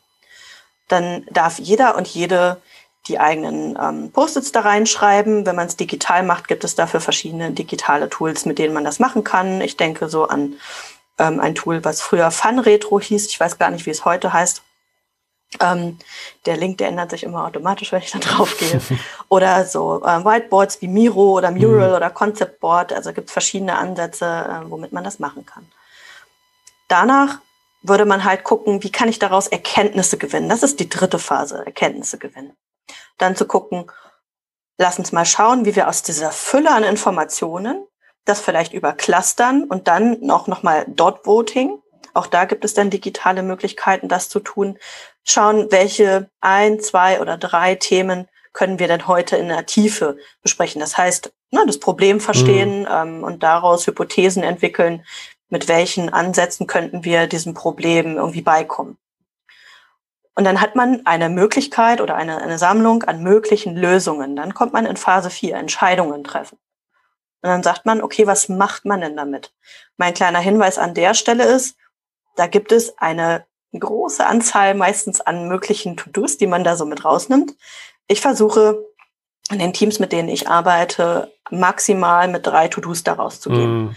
[0.88, 2.60] Dann darf jeder und jede
[3.08, 5.46] die eigenen ähm, Post-its da reinschreiben.
[5.46, 9.00] Wenn man es digital macht, gibt es dafür verschiedene digitale Tools, mit denen man das
[9.00, 9.62] machen kann.
[9.62, 10.56] Ich denke so an
[11.18, 13.28] ähm, ein Tool, was früher Fun Retro hieß.
[13.28, 14.62] Ich weiß gar nicht, wie es heute heißt.
[15.62, 15.98] Ähm,
[16.46, 18.82] der Link, der ändert sich immer automatisch, wenn ich da drauf gehe.
[19.30, 21.96] oder so äh, Whiteboards wie Miro oder Mural mhm.
[21.96, 22.92] oder Concept Board.
[22.92, 25.66] Also gibt es verschiedene Ansätze, äh, womit man das machen kann.
[26.88, 27.40] Danach
[27.82, 30.50] würde man halt gucken, wie kann ich daraus Erkenntnisse gewinnen.
[30.50, 32.56] Das ist die dritte Phase, Erkenntnisse gewinnen.
[33.18, 33.90] Dann zu gucken,
[34.78, 37.88] lass uns mal schauen, wie wir aus dieser Fülle an Informationen
[38.28, 41.82] das vielleicht über Clustern und dann auch nochmal Dot Voting.
[42.18, 44.78] Auch da gibt es dann digitale Möglichkeiten, das zu tun.
[45.24, 50.82] Schauen, welche ein, zwei oder drei Themen können wir denn heute in der Tiefe besprechen.
[50.82, 52.88] Das heißt, na, das Problem verstehen mhm.
[52.90, 55.06] ähm, und daraus Hypothesen entwickeln,
[55.50, 58.98] mit welchen Ansätzen könnten wir diesem Problem irgendwie beikommen.
[60.34, 64.36] Und dann hat man eine Möglichkeit oder eine, eine Sammlung an möglichen Lösungen.
[64.36, 66.58] Dann kommt man in Phase 4, Entscheidungen treffen.
[67.42, 69.54] Und dann sagt man, okay, was macht man denn damit?
[69.98, 71.78] Mein kleiner Hinweis an der Stelle ist,
[72.38, 73.46] da gibt es eine
[73.78, 77.56] große Anzahl meistens an möglichen To-Dos, die man da so mit rausnimmt.
[78.08, 78.86] Ich versuche
[79.52, 83.86] in den Teams, mit denen ich arbeite, maximal mit drei To-Dos daraus zu gehen.
[83.86, 83.96] Mm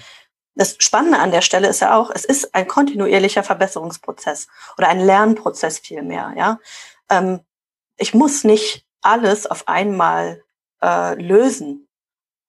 [0.61, 5.00] das Spannende an der Stelle ist ja auch, es ist ein kontinuierlicher Verbesserungsprozess oder ein
[5.00, 6.35] Lernprozess vielmehr.
[6.37, 6.59] Ja,
[7.09, 7.40] ähm,
[7.96, 10.42] ich muss nicht alles auf einmal
[10.83, 11.88] äh, lösen,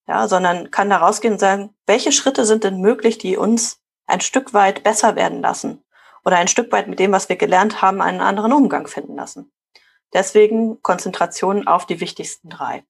[0.08, 3.80] ja, sondern kann da rausgehen und sagen, welche Schritte sind denn möglich, die uns
[4.12, 5.84] ein Stück weit besser werden lassen
[6.24, 9.52] oder ein Stück weit mit dem, was wir gelernt haben, einen anderen Umgang finden lassen.
[10.14, 12.84] Deswegen Konzentration auf die wichtigsten drei.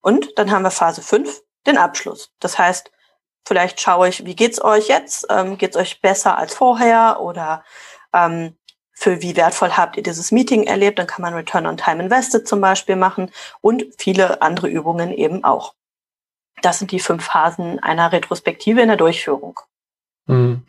[0.00, 2.32] Und dann haben wir Phase 5, den Abschluss.
[2.40, 2.90] Das heißt,
[3.46, 5.26] Vielleicht schaue ich, wie geht's euch jetzt?
[5.30, 7.20] Ähm, geht's euch besser als vorher?
[7.20, 7.64] Oder
[8.12, 8.56] ähm,
[8.90, 10.98] für wie wertvoll habt ihr dieses Meeting erlebt?
[10.98, 15.44] Dann kann man Return on Time Invested zum Beispiel machen und viele andere Übungen eben
[15.44, 15.74] auch.
[16.60, 19.60] Das sind die fünf Phasen einer Retrospektive in der Durchführung.
[20.26, 20.62] Hm.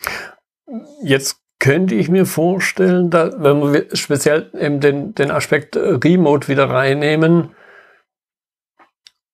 [1.02, 6.70] Jetzt könnte ich mir vorstellen, da, wenn wir speziell eben den, den Aspekt Remote wieder
[6.70, 7.52] reinnehmen,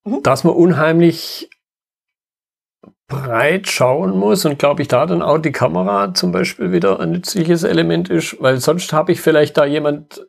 [0.05, 0.23] mhm.
[0.23, 1.49] dass man unheimlich
[3.07, 7.12] breit schauen muss und glaube ich da dann auch die Kamera zum Beispiel wieder ein
[7.12, 10.25] nützliches Element ist, weil sonst habe ich vielleicht da jemand,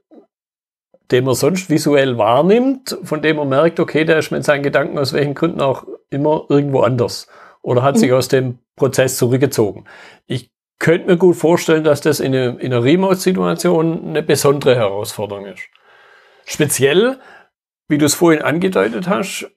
[1.13, 4.99] den man sonst visuell wahrnimmt, von dem man merkt, okay, der ist mit seinen Gedanken
[4.99, 7.29] aus welchen Gründen auch immer irgendwo anders
[7.65, 8.17] oder hat sich mhm.
[8.17, 9.87] aus dem Prozess zurückgezogen.
[10.27, 15.47] Ich könnte mir gut vorstellen, dass das in, eine, in einer Remote-Situation eine besondere Herausforderung
[15.47, 15.63] ist.
[16.45, 17.19] Speziell,
[17.89, 19.51] wie du es vorhin angedeutet hast,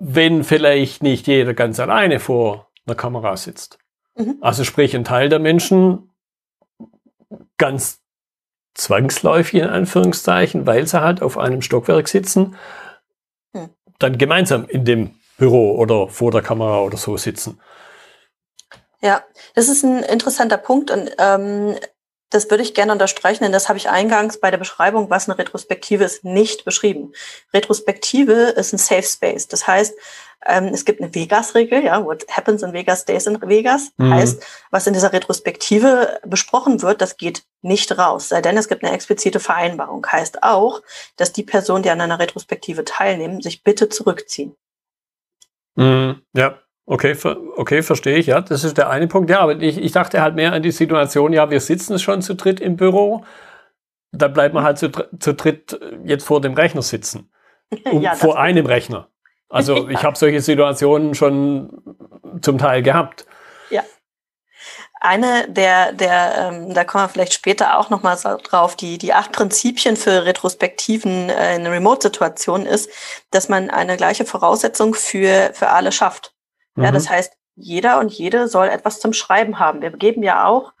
[0.00, 3.78] wenn vielleicht nicht jeder ganz alleine vor einer Kamera sitzt.
[4.16, 4.38] Mhm.
[4.40, 6.10] Also sprich, ein Teil der Menschen
[7.58, 8.02] ganz
[8.74, 12.56] zwangsläufig in Anführungszeichen, weil sie halt auf einem Stockwerk sitzen,
[13.52, 13.70] mhm.
[14.00, 17.60] dann gemeinsam in dem Büro oder vor der Kamera oder so sitzen.
[19.00, 19.22] Ja,
[19.54, 21.76] das ist ein interessanter Punkt und ähm,
[22.30, 25.38] das würde ich gerne unterstreichen, denn das habe ich eingangs bei der Beschreibung, was eine
[25.38, 27.12] Retrospektive ist, nicht beschrieben.
[27.52, 29.46] Retrospektive ist ein Safe Space.
[29.46, 29.94] Das heißt,
[30.46, 33.92] ähm, es gibt eine Vegas-Regel, ja, what happens in Vegas stays in Vegas.
[33.98, 34.12] Mhm.
[34.12, 38.84] Heißt, was in dieser Retrospektive besprochen wird, das geht nicht raus, sei denn es gibt
[38.84, 40.04] eine explizite Vereinbarung.
[40.06, 40.82] Heißt auch,
[41.16, 44.56] dass die Personen, die an einer Retrospektive teilnehmen, sich bitte zurückziehen.
[45.76, 46.22] Mhm.
[46.34, 47.16] Ja, Okay,
[47.56, 48.42] okay, verstehe ich, ja.
[48.42, 49.30] Das ist der eine Punkt.
[49.30, 52.34] Ja, aber ich, ich dachte halt mehr an die Situation, ja, wir sitzen schon zu
[52.34, 53.24] dritt im Büro,
[54.12, 57.30] da bleibt man halt zu, zu dritt jetzt vor dem Rechner sitzen.
[57.90, 59.08] Um, ja, vor einem Rechner.
[59.48, 61.82] Also ich habe solche Situationen schon
[62.40, 63.26] zum Teil gehabt.
[63.70, 63.82] Ja.
[65.04, 69.32] Eine der, der ähm, da kommen wir vielleicht später auch nochmal drauf, die, die acht
[69.32, 72.88] Prinzipien für Retrospektiven äh, in Remote-Situationen ist,
[73.30, 76.32] dass man eine gleiche Voraussetzung für, für alle schafft.
[76.76, 77.10] Ja, das mhm.
[77.10, 79.82] heißt, jeder und jede soll etwas zum Schreiben haben.
[79.82, 80.72] Wir geben ja auch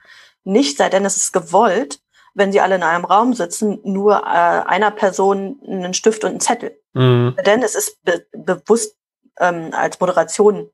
[0.42, 2.00] nicht, sei denn es ist gewollt,
[2.32, 6.40] wenn sie alle in einem Raum sitzen, nur äh, einer Person einen Stift und einen
[6.40, 6.80] Zettel.
[6.94, 7.36] Mhm.
[7.44, 8.96] Denn es ist be bewusst
[9.38, 10.70] ähm, als Moderation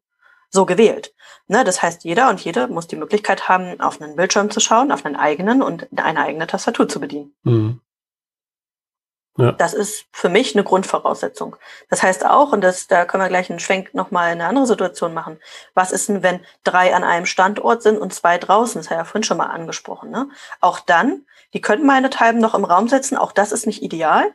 [0.50, 1.14] so gewählt.
[1.48, 4.92] Ne, das heißt, jeder und jede muss die Möglichkeit haben, auf einen Bildschirm zu schauen,
[4.92, 7.34] auf einen eigenen und eine eigene Tastatur zu bedienen.
[7.42, 7.80] Mhm.
[9.36, 9.52] Ja.
[9.52, 11.56] Das ist für mich eine Grundvoraussetzung.
[11.88, 14.66] Das heißt auch, und das, da können wir gleich einen Schwenk nochmal in eine andere
[14.66, 15.38] Situation machen.
[15.72, 18.80] Was ist denn, wenn drei an einem Standort sind und zwei draußen?
[18.80, 20.10] Das hat ja vorhin schon mal angesprochen.
[20.10, 20.28] Ne?
[20.60, 23.16] Auch dann, die könnten meinethalben noch im Raum setzen.
[23.16, 24.26] Auch das ist nicht ideal.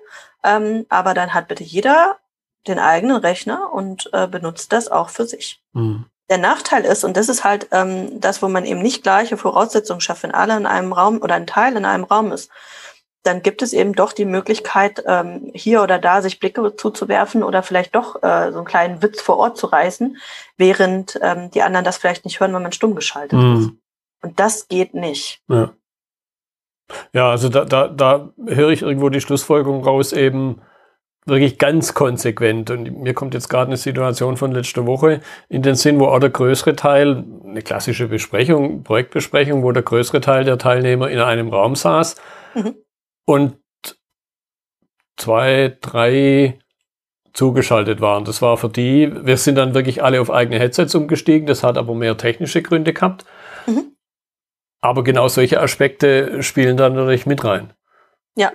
[0.44, 2.18] Ähm, aber dann hat bitte jeder
[2.68, 5.62] den eigenen Rechner und äh, benutzt das auch für sich.
[5.74, 6.06] Mhm.
[6.30, 10.02] Der Nachteil ist, und das ist halt ähm, das, wo man eben nicht gleiche Voraussetzungen
[10.02, 12.50] schafft, wenn alle in einem Raum oder ein Teil in einem Raum ist,
[13.26, 17.64] dann gibt es eben doch die Möglichkeit, ähm, hier oder da sich Blicke zuzuwerfen oder
[17.64, 20.18] vielleicht doch äh, so einen kleinen Witz vor Ort zu reißen,
[20.58, 23.56] während ähm, die anderen das vielleicht nicht hören, wenn man stumm geschaltet mm.
[23.56, 23.70] ist.
[24.22, 25.42] Und das geht nicht.
[25.48, 25.72] Ja.
[27.14, 30.62] Ja, also da, da, da höre ich irgendwo die Schlussfolgerung raus, eben
[31.26, 32.70] wirklich ganz konsequent.
[32.70, 36.20] Und mir kommt jetzt gerade eine Situation von letzter Woche in den Sinn, wo auch
[36.20, 41.50] der größere Teil, eine klassische Besprechung, Projektbesprechung, wo der größere Teil der Teilnehmer in einem
[41.50, 42.16] Raum saß
[42.54, 42.76] mhm.
[43.26, 43.58] und
[45.18, 46.60] zwei, drei
[47.34, 48.24] zugeschaltet waren.
[48.24, 51.78] Das war für die, wir sind dann wirklich alle auf eigene Headsets umgestiegen, das hat
[51.78, 53.26] aber mehr technische Gründe gehabt.
[53.68, 53.96] Mhm.
[54.82, 57.74] Aber genau solche Aspekte spielen dann natürlich mit rein.
[58.36, 58.52] Ja.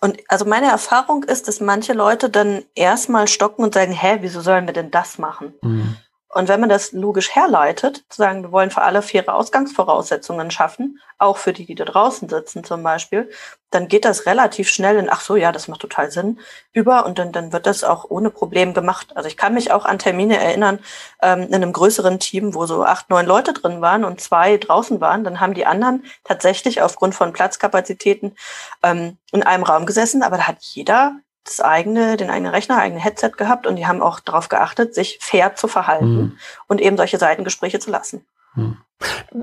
[0.00, 4.40] Und also meine Erfahrung ist, dass manche Leute dann erstmal stocken und sagen, hä, wieso
[4.40, 5.54] sollen wir denn das machen?
[5.62, 5.96] Mhm.
[6.36, 11.00] Und wenn man das logisch herleitet, zu sagen, wir wollen für alle faire Ausgangsvoraussetzungen schaffen,
[11.16, 13.30] auch für die, die da draußen sitzen zum Beispiel,
[13.70, 16.38] dann geht das relativ schnell in, ach so, ja, das macht total Sinn,
[16.74, 19.16] über und dann, dann wird das auch ohne Problem gemacht.
[19.16, 20.78] Also ich kann mich auch an Termine erinnern,
[21.22, 25.00] ähm, in einem größeren Team, wo so acht, neun Leute drin waren und zwei draußen
[25.00, 28.36] waren, dann haben die anderen tatsächlich aufgrund von Platzkapazitäten
[28.82, 31.16] ähm, in einem Raum gesessen, aber da hat jeder
[31.46, 35.18] das eigene, den eigenen Rechner, eigene Headset gehabt und die haben auch darauf geachtet, sich
[35.20, 36.38] fair zu verhalten mhm.
[36.66, 38.24] und eben solche Seitengespräche zu lassen.
[38.54, 38.78] Mhm.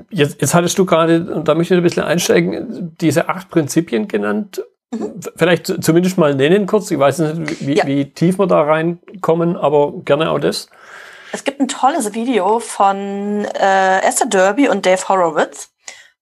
[0.09, 4.07] Jetzt, jetzt hattest du gerade, und da möchte ich ein bisschen einsteigen, diese acht Prinzipien
[4.07, 4.63] genannt.
[4.91, 5.19] Mhm.
[5.35, 6.89] Vielleicht zumindest mal nennen kurz.
[6.91, 7.85] Ich weiß nicht, wie, ja.
[7.85, 10.69] wie tief wir da reinkommen, aber gerne auch das.
[11.31, 15.72] Es gibt ein tolles Video von äh, Esther Derby und Dave Horowitz.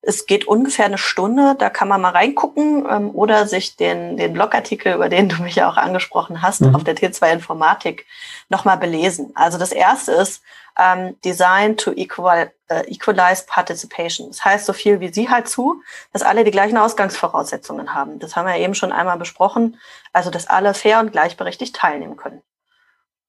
[0.03, 4.33] Es geht ungefähr eine Stunde, da kann man mal reingucken ähm, oder sich den, den
[4.33, 6.75] Blogartikel, über den du mich ja auch angesprochen hast, mhm.
[6.75, 8.07] auf der T2 Informatik
[8.49, 9.31] nochmal belesen.
[9.35, 10.41] Also das erste ist
[10.77, 14.29] ähm, Design to equal, äh, Equalize Participation.
[14.29, 15.81] Das heißt so viel wie sie halt zu,
[16.13, 18.19] dass alle die gleichen Ausgangsvoraussetzungen haben.
[18.19, 19.77] Das haben wir eben schon einmal besprochen.
[20.13, 22.41] Also dass alle fair und gleichberechtigt teilnehmen können.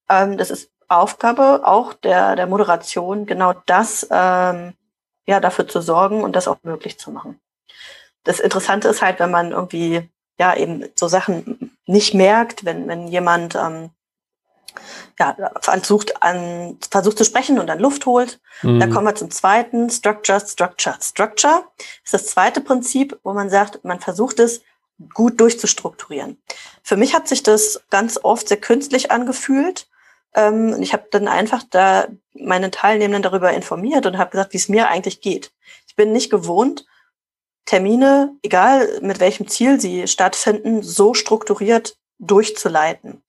[0.09, 4.75] Ähm, das ist Aufgabe auch der, der Moderation, genau das ähm,
[5.27, 7.41] ja, dafür zu sorgen und das auch möglich zu machen.
[8.25, 10.09] Das Interessante ist halt, wenn man irgendwie
[10.39, 13.91] ja eben so Sachen nicht merkt, wenn, wenn jemand ähm,
[15.19, 18.41] ja, versucht, an, versucht zu sprechen und dann Luft holt.
[18.63, 18.81] Mhm.
[18.81, 20.97] Dann kommen wir zum zweiten, Structure, Structure.
[21.01, 21.65] Structure
[22.05, 24.63] ist das zweite Prinzip, wo man sagt, man versucht es
[25.15, 26.41] gut durchzustrukturieren.
[26.83, 29.89] Für mich hat sich das ganz oft sehr künstlich angefühlt,
[30.35, 34.69] ähm, ich habe dann einfach da meine Teilnehmenden darüber informiert und habe gesagt, wie es
[34.69, 35.53] mir eigentlich geht.
[35.87, 36.87] Ich bin nicht gewohnt,
[37.65, 43.23] Termine, egal mit welchem Ziel sie stattfinden, so strukturiert durchzuleiten.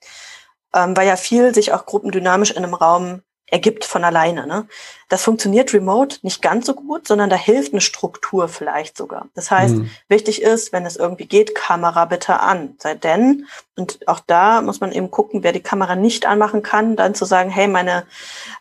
[0.74, 3.22] Ähm, weil ja viel sich auch gruppendynamisch in einem Raum
[3.54, 4.48] ergibt von alleine.
[4.48, 4.66] Ne?
[5.10, 9.28] Das funktioniert remote nicht ganz so gut, sondern da hilft eine Struktur vielleicht sogar.
[9.36, 9.92] Das heißt, mhm.
[10.08, 12.74] wichtig ist, wenn es irgendwie geht, Kamera bitte an.
[12.80, 16.96] Sei denn, und auch da muss man eben gucken, wer die Kamera nicht anmachen kann,
[16.96, 18.08] dann zu sagen, hey, meine,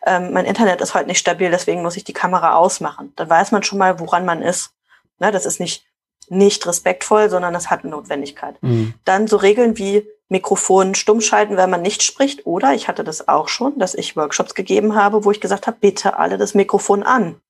[0.05, 3.15] ähm, mein Internet ist heute nicht stabil, deswegen muss ich die Kamera ausmachen.
[3.17, 4.73] Dann weiß man schon mal, woran man ist.
[5.21, 5.33] Ne?
[5.33, 5.87] Das ist nicht
[6.29, 8.63] nicht respektvoll, sondern das hat eine Notwendigkeit.
[8.63, 8.95] Mhm.
[9.05, 12.47] Dann so Regeln wie Mikrofon stumm schalten, wenn man nicht spricht.
[12.47, 15.77] Oder ich hatte das auch schon, dass ich Workshops gegeben habe, wo ich gesagt habe,
[15.81, 17.41] bitte alle das Mikrofon an.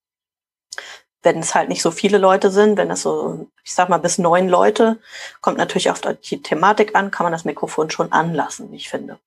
[1.22, 4.18] Wenn es halt nicht so viele Leute sind, wenn es so, ich sag mal, bis
[4.18, 4.98] neun Leute,
[5.40, 9.18] kommt natürlich auf die Thematik an, kann man das Mikrofon schon anlassen, ich finde.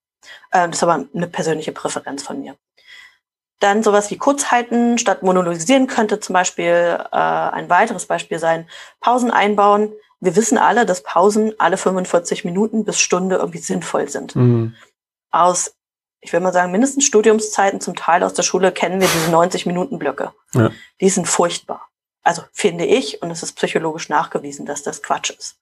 [0.51, 2.55] Ähm, das ist aber eine persönliche Präferenz von mir.
[3.61, 8.67] Dann sowas wie Kurzhalten statt monologisieren könnte zum Beispiel äh, ein weiteres Beispiel sein.
[8.99, 9.93] Pausen einbauen
[10.25, 14.35] wir wissen alle, dass Pausen alle 45 Minuten bis Stunde irgendwie sinnvoll sind.
[14.35, 14.75] Mhm.
[15.31, 15.75] Aus,
[16.21, 19.65] ich will mal sagen, mindestens Studiumszeiten, zum Teil aus der Schule kennen wir diese 90
[19.65, 20.33] Minuten Blöcke.
[20.53, 20.71] Ja.
[20.99, 21.87] Die sind furchtbar.
[22.23, 25.59] Also finde ich, und es ist psychologisch nachgewiesen, dass das Quatsch ist.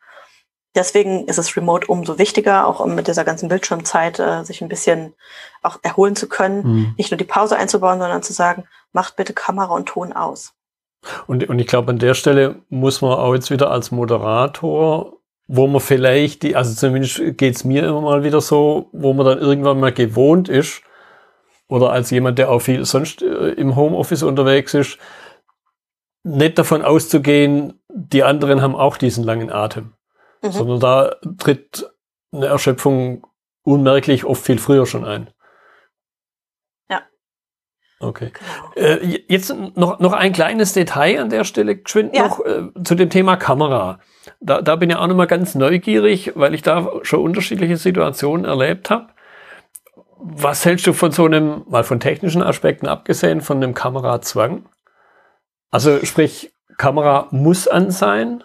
[0.75, 4.69] Deswegen ist es remote umso wichtiger, auch um mit dieser ganzen Bildschirmzeit äh, sich ein
[4.69, 5.13] bisschen
[5.61, 6.63] auch erholen zu können.
[6.63, 6.93] Mhm.
[6.97, 10.53] Nicht nur die Pause einzubauen, sondern zu sagen, macht bitte Kamera und Ton aus.
[11.27, 15.67] Und, und ich glaube, an der Stelle muss man auch jetzt wieder als Moderator, wo
[15.67, 19.79] man vielleicht, die, also zumindest geht's mir immer mal wieder so, wo man dann irgendwann
[19.79, 20.81] mal gewohnt ist,
[21.67, 24.97] oder als jemand, der auch viel sonst äh, im Homeoffice unterwegs ist,
[26.23, 29.93] nicht davon auszugehen, die anderen haben auch diesen langen Atem.
[30.41, 30.51] Mhm.
[30.51, 31.89] Sondern da tritt
[32.31, 33.25] eine Erschöpfung
[33.63, 35.29] unmerklich oft viel früher schon ein.
[38.03, 38.31] Okay.
[38.33, 38.87] Genau.
[38.87, 42.27] Äh, jetzt noch, noch ein kleines Detail an der Stelle, geschwind ja.
[42.27, 43.99] noch äh, zu dem Thema Kamera.
[44.39, 48.89] Da, da bin ich auch nochmal ganz neugierig, weil ich da schon unterschiedliche Situationen erlebt
[48.89, 49.07] habe.
[50.17, 54.65] Was hältst du von so einem, mal von technischen Aspekten abgesehen, von einem Kamerazwang?
[55.71, 58.43] Also sprich, Kamera muss an sein?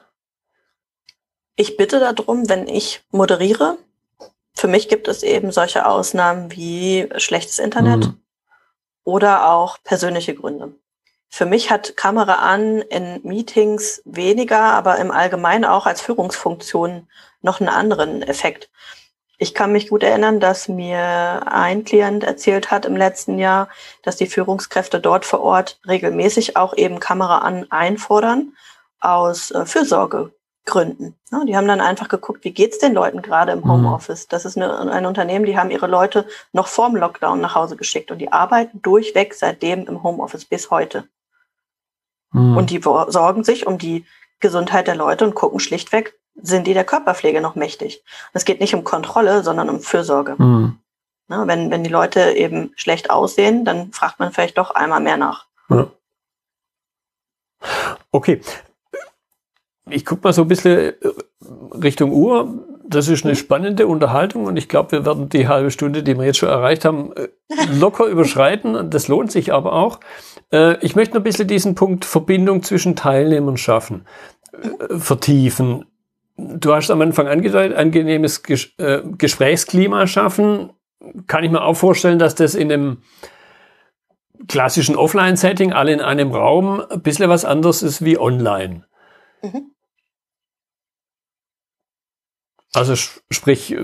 [1.57, 3.77] Ich bitte darum, wenn ich moderiere.
[4.55, 8.07] Für mich gibt es eben solche Ausnahmen wie schlechtes Internet.
[8.07, 8.21] Mhm
[9.09, 10.75] oder auch persönliche Gründe.
[11.31, 17.09] für mich hat Kamera an in Meetings weniger, aber im Allgemeinen auch als Führungsfunktion
[17.41, 18.69] noch einen anderen Effekt.
[19.39, 20.99] Ich kann mich gut erinnern, dass mir
[21.51, 23.71] ein Klient erzählt hat im letzten Jahr,
[24.03, 28.53] dass die Führungskräfte dort vor Ort regelmäßig auch eben Kamera an einfordern
[29.01, 29.65] aus äh,
[30.69, 31.15] Fürsorgegründen.
[31.31, 33.71] Ja, die haben dann einfach geguckt, wie geht's den Leuten gerade im mhm.
[33.71, 34.29] Homeoffice.
[34.29, 38.11] Das ist eine, ein Unternehmen, die haben ihre Leute noch vorm Lockdown nach Hause geschickt
[38.11, 41.09] und die arbeiten durchweg seitdem im Homeoffice bis heute.
[42.33, 42.57] Mhm.
[42.57, 44.05] Und die sorgen sich um die
[44.41, 48.05] Gesundheit der Leute und gucken schlichtweg, sind die der Körperpflege noch mächtig.
[48.33, 50.37] Es geht nicht um Kontrolle, sondern um Fürsorge.
[50.39, 50.79] Mhm.
[51.27, 55.17] Na, wenn, wenn die Leute eben schlecht aussehen, dann fragt man vielleicht doch einmal mehr
[55.17, 55.47] nach.
[55.69, 55.91] Ja.
[58.13, 58.41] Okay.
[59.91, 60.95] Ich gucke mal so ein bisschen äh,
[61.83, 62.65] Richtung Uhr.
[62.87, 63.39] Das ist eine mhm.
[63.39, 66.85] spannende Unterhaltung und ich glaube, wir werden die halbe Stunde, die wir jetzt schon erreicht
[66.85, 67.29] haben, äh,
[67.79, 68.91] locker überschreiten.
[68.91, 70.01] Das lohnt sich aber auch.
[70.53, 74.07] Äh, ich möchte noch ein bisschen diesen Punkt Verbindung zwischen Teilnehmern schaffen,
[74.97, 75.85] vertiefen
[76.39, 80.71] du hast am Anfang angedeutet, angenehmes Ges äh, Gesprächsklima schaffen.
[81.27, 82.99] Kann ich mir auch vorstellen, dass das in einem
[84.47, 88.85] klassischen Offline-Setting, alle in einem Raum, ein bisschen was anderes ist wie online.
[89.43, 89.73] Mhm.
[92.75, 93.77] Also sprich,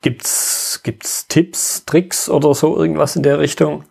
[0.00, 3.84] gibt's gibt's Tipps, Tricks oder so irgendwas in der Richtung?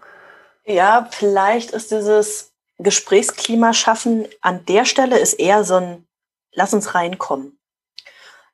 [0.66, 6.08] Ja, vielleicht ist dieses Gesprächsklima schaffen an der Stelle ist eher so ein
[6.54, 7.60] lass uns reinkommen.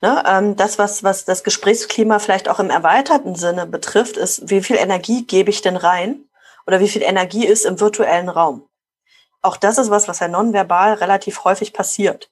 [0.02, 4.62] Ne, ähm, das, was, was das Gesprächsklima vielleicht auch im erweiterten Sinne betrifft, ist, wie
[4.62, 6.24] viel Energie gebe ich denn rein
[6.66, 8.70] oder wie viel Energie ist im virtuellen Raum.
[9.42, 12.32] Auch das ist was, was ja nonverbal relativ häufig passiert.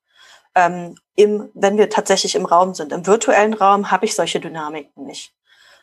[0.56, 2.94] Ähm, im, wenn wir tatsächlich im Raum sind.
[2.94, 5.34] Im virtuellen Raum habe ich solche Dynamiken nicht.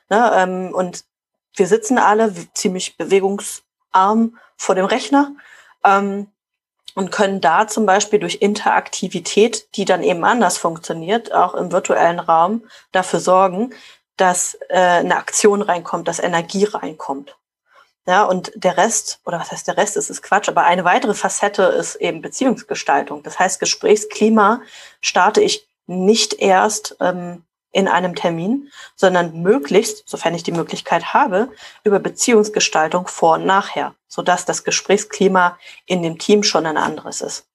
[0.09, 1.05] Ne, ähm, und
[1.57, 5.33] wir sitzen alle ziemlich bewegungsarm vor dem Rechner.
[5.85, 6.29] Ähm,
[6.95, 12.21] und können da zum Beispiel durch Interaktivität, die dann eben anders funktioniert, auch im virtuellen
[12.21, 13.75] Raum, dafür sorgen,
[14.17, 17.37] dass äh, eine Aktion reinkommt, dass Energie reinkommt.
[18.07, 21.15] Ja, und der Rest, oder was heißt der Rest, ist es Quatsch, aber eine weitere
[21.15, 23.23] Facette ist eben Beziehungsgestaltung.
[23.23, 24.61] Das heißt, Gesprächsklima
[25.01, 31.49] starte ich nicht erst ähm, in einem Termin, sondern möglichst, sofern ich die Möglichkeit habe,
[31.83, 37.47] über Beziehungsgestaltung vor und nachher, sodass das Gesprächsklima in dem Team schon ein anderes ist.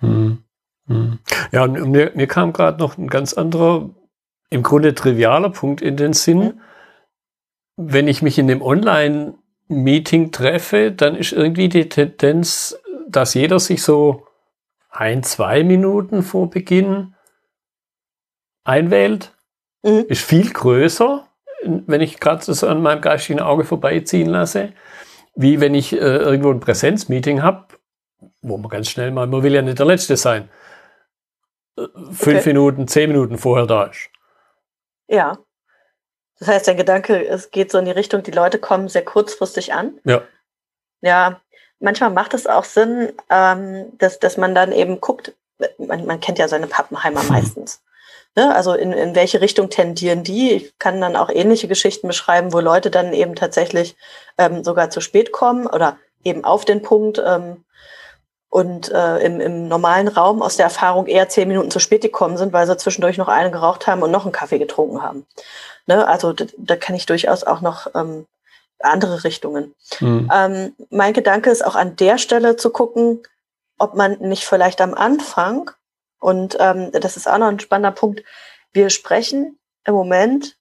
[0.00, 0.44] Hm.
[0.86, 1.18] Hm.
[1.52, 3.90] Ja, und mir, mir kam gerade noch ein ganz anderer,
[4.50, 6.42] im Grunde trivialer Punkt in den Sinn.
[6.42, 6.60] Hm.
[7.78, 8.62] Wenn ich mich in dem
[9.68, 14.26] Online-Meeting treffe, dann ist irgendwie die Tendenz, dass jeder sich so
[14.90, 17.14] ein, zwei Minuten vor Beginn
[18.64, 19.32] einwählt
[19.82, 20.06] mhm.
[20.08, 21.26] ist viel größer,
[21.62, 24.72] wenn ich gerade das an meinem geistigen Auge vorbeiziehen lasse,
[25.34, 27.66] wie wenn ich äh, irgendwo ein Präsenzmeeting habe,
[28.42, 30.48] wo man ganz schnell mal, man will ja nicht der Letzte sein,
[31.76, 32.48] äh, fünf okay.
[32.48, 34.10] Minuten, zehn Minuten vorher da ist.
[35.08, 35.38] Ja.
[36.38, 39.72] Das heißt, dein Gedanke, es geht so in die Richtung, die Leute kommen sehr kurzfristig
[39.72, 39.98] an.
[40.04, 40.22] Ja.
[41.00, 41.40] Ja,
[41.80, 45.34] manchmal macht es auch Sinn, ähm, dass, dass man dann eben guckt,
[45.78, 47.80] man, man kennt ja seine Pappenheimer meistens.
[48.34, 48.54] Ne?
[48.54, 50.52] Also in, in welche Richtung tendieren die?
[50.52, 53.96] Ich kann dann auch ähnliche Geschichten beschreiben, wo Leute dann eben tatsächlich
[54.36, 57.64] ähm, sogar zu spät kommen oder eben auf den Punkt ähm,
[58.48, 62.36] und äh, im, im normalen Raum aus der Erfahrung eher zehn Minuten zu spät gekommen
[62.36, 65.26] sind, weil sie zwischendurch noch eine geraucht haben und noch einen Kaffee getrunken haben.
[65.86, 66.06] Ne?
[66.06, 68.26] Also da, da kann ich durchaus auch noch ähm,
[68.80, 69.74] andere Richtungen.
[70.00, 70.30] Mhm.
[70.32, 73.22] Ähm, mein Gedanke ist auch an der Stelle zu gucken,
[73.78, 75.70] ob man nicht vielleicht am Anfang
[76.18, 78.22] und ähm, das ist auch noch ein spannender Punkt.
[78.72, 80.56] Wir sprechen im Moment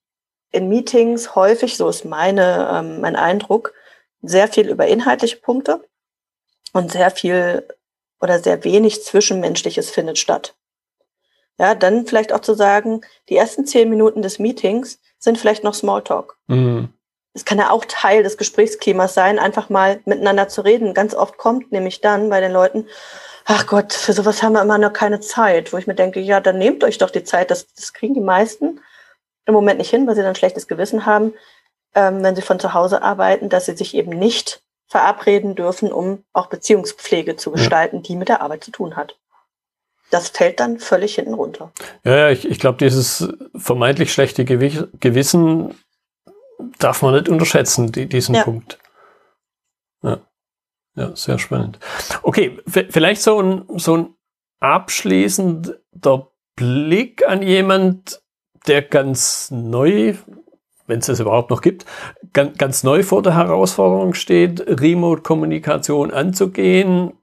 [0.51, 3.73] in Meetings häufig, so ist meine, ähm, mein Eindruck,
[4.21, 5.83] sehr viel über inhaltliche Punkte
[6.71, 7.67] und sehr viel
[8.21, 10.55] oder sehr wenig Zwischenmenschliches findet statt.
[11.57, 15.73] Ja, dann vielleicht auch zu sagen, die ersten zehn Minuten des Meetings sind vielleicht noch
[15.73, 16.37] Smalltalk.
[16.47, 16.89] Mhm.
[17.33, 20.93] Es kann ja auch Teil des Gesprächsklimas sein, einfach mal miteinander zu reden.
[20.93, 22.87] Ganz oft kommt nämlich dann bei den Leuten,
[23.43, 26.39] ach Gott, für sowas haben wir immer noch keine Zeit, wo ich mir denke, ja,
[26.39, 28.79] dann nehmt euch doch die Zeit, das, das kriegen die meisten
[29.45, 31.33] im Moment nicht hin, weil sie dann schlechtes Gewissen haben,
[31.93, 36.23] ähm, wenn sie von zu Hause arbeiten, dass sie sich eben nicht verabreden dürfen, um
[36.33, 38.01] auch Beziehungspflege zu gestalten, ja.
[38.03, 39.17] die mit der Arbeit zu tun hat.
[40.11, 41.71] Das fällt dann völlig hinten runter.
[42.03, 45.73] Ja, ja ich, ich glaube, dieses vermeintlich schlechte Gewissen
[46.79, 48.43] darf man nicht unterschätzen, die, diesen ja.
[48.43, 48.77] Punkt.
[50.03, 50.19] Ja.
[50.95, 51.79] Ja, sehr spannend.
[52.21, 54.15] Okay, vielleicht so ein, so ein
[54.61, 58.21] abschließender Blick an jemand,
[58.67, 60.15] der ganz neu
[60.87, 61.85] wenn es das überhaupt noch gibt,
[62.33, 67.13] ganz, ganz neu vor der Herausforderung steht, Remote-Kommunikation anzugehen.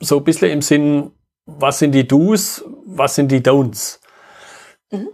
[0.00, 1.10] So ein bisschen im Sinn,
[1.46, 3.98] was sind die Do's, was sind die Don'ts?
[4.90, 5.08] Mhm.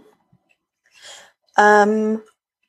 [1.57, 2.21] Ähm,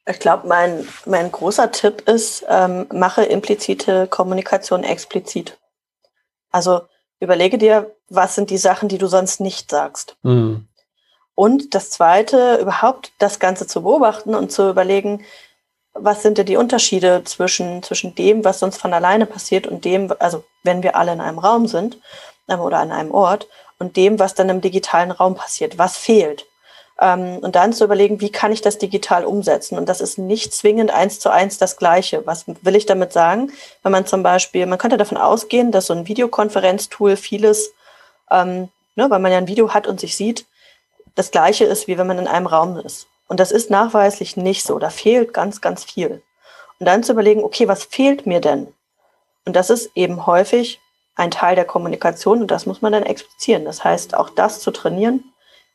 [0.07, 5.59] ich glaube, mein, mein großer Tipp ist, ähm, mache implizite Kommunikation explizit.
[6.51, 6.83] Also
[7.21, 10.17] überlege dir, was sind die Sachen, die du sonst nicht sagst.
[10.23, 10.67] Mhm.
[11.35, 15.25] Und das Zweite, überhaupt das Ganze zu beobachten und zu überlegen,
[15.93, 20.13] was sind denn die Unterschiede zwischen, zwischen dem, was sonst von alleine passiert und dem,
[20.19, 21.99] also wenn wir alle in einem Raum sind
[22.59, 23.47] oder an einem Ort
[23.79, 26.47] und dem, was dann im digitalen Raum passiert, was fehlt.
[27.01, 29.79] Ähm, und dann zu überlegen, wie kann ich das digital umsetzen?
[29.79, 32.27] Und das ist nicht zwingend eins zu eins das Gleiche.
[32.27, 33.53] Was will ich damit sagen?
[33.83, 37.73] Wenn man zum Beispiel, man könnte davon ausgehen, dass so ein Videokonferenztool vieles,
[38.31, 40.47] ähm, ne, weil man ja ein Video hat und sich sieht,
[41.15, 43.07] das Gleiche ist, wie wenn man in einem Raum ist.
[43.29, 44.79] Und das ist nachweislich nicht so.
[44.79, 46.23] Da fehlt ganz, ganz viel.
[46.79, 48.73] Und dann zu überlegen, okay, was fehlt mir denn?
[49.47, 50.81] Und das ist eben häufig
[51.17, 53.65] ein Teil der Kommunikation und das muss man dann explizieren.
[53.65, 55.25] Das heißt, auch das zu trainieren,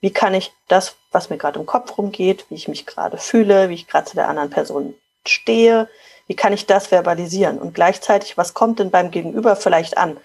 [0.01, 3.69] wie kann ich das, was mir gerade im Kopf rumgeht, wie ich mich gerade fühle,
[3.69, 5.87] wie ich gerade zu der anderen Person stehe,
[6.27, 7.59] wie kann ich das verbalisieren?
[7.59, 10.17] Und gleichzeitig, was kommt denn beim Gegenüber vielleicht an?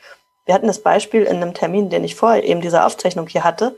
[0.46, 3.76] Wir hatten das Beispiel in einem Termin, den ich vorher eben dieser Aufzeichnung hier hatte,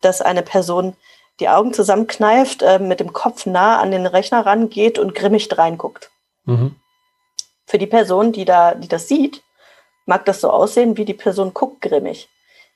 [0.00, 0.96] dass eine Person
[1.40, 6.10] die Augen zusammenkneift, äh, mit dem Kopf nah an den Rechner rangeht und grimmig reinguckt.
[6.44, 6.74] Mhm.
[7.66, 9.42] Für die Person, die da, die das sieht,
[10.08, 12.28] mag das so aussehen, wie die Person guckt grimmig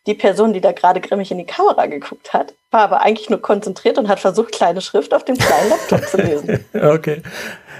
[0.07, 3.41] die Person, die da gerade grimmig in die Kamera geguckt hat, war aber eigentlich nur
[3.41, 6.65] konzentriert und hat versucht, kleine Schrift auf dem kleinen Laptop zu lesen.
[6.75, 7.23] Okay.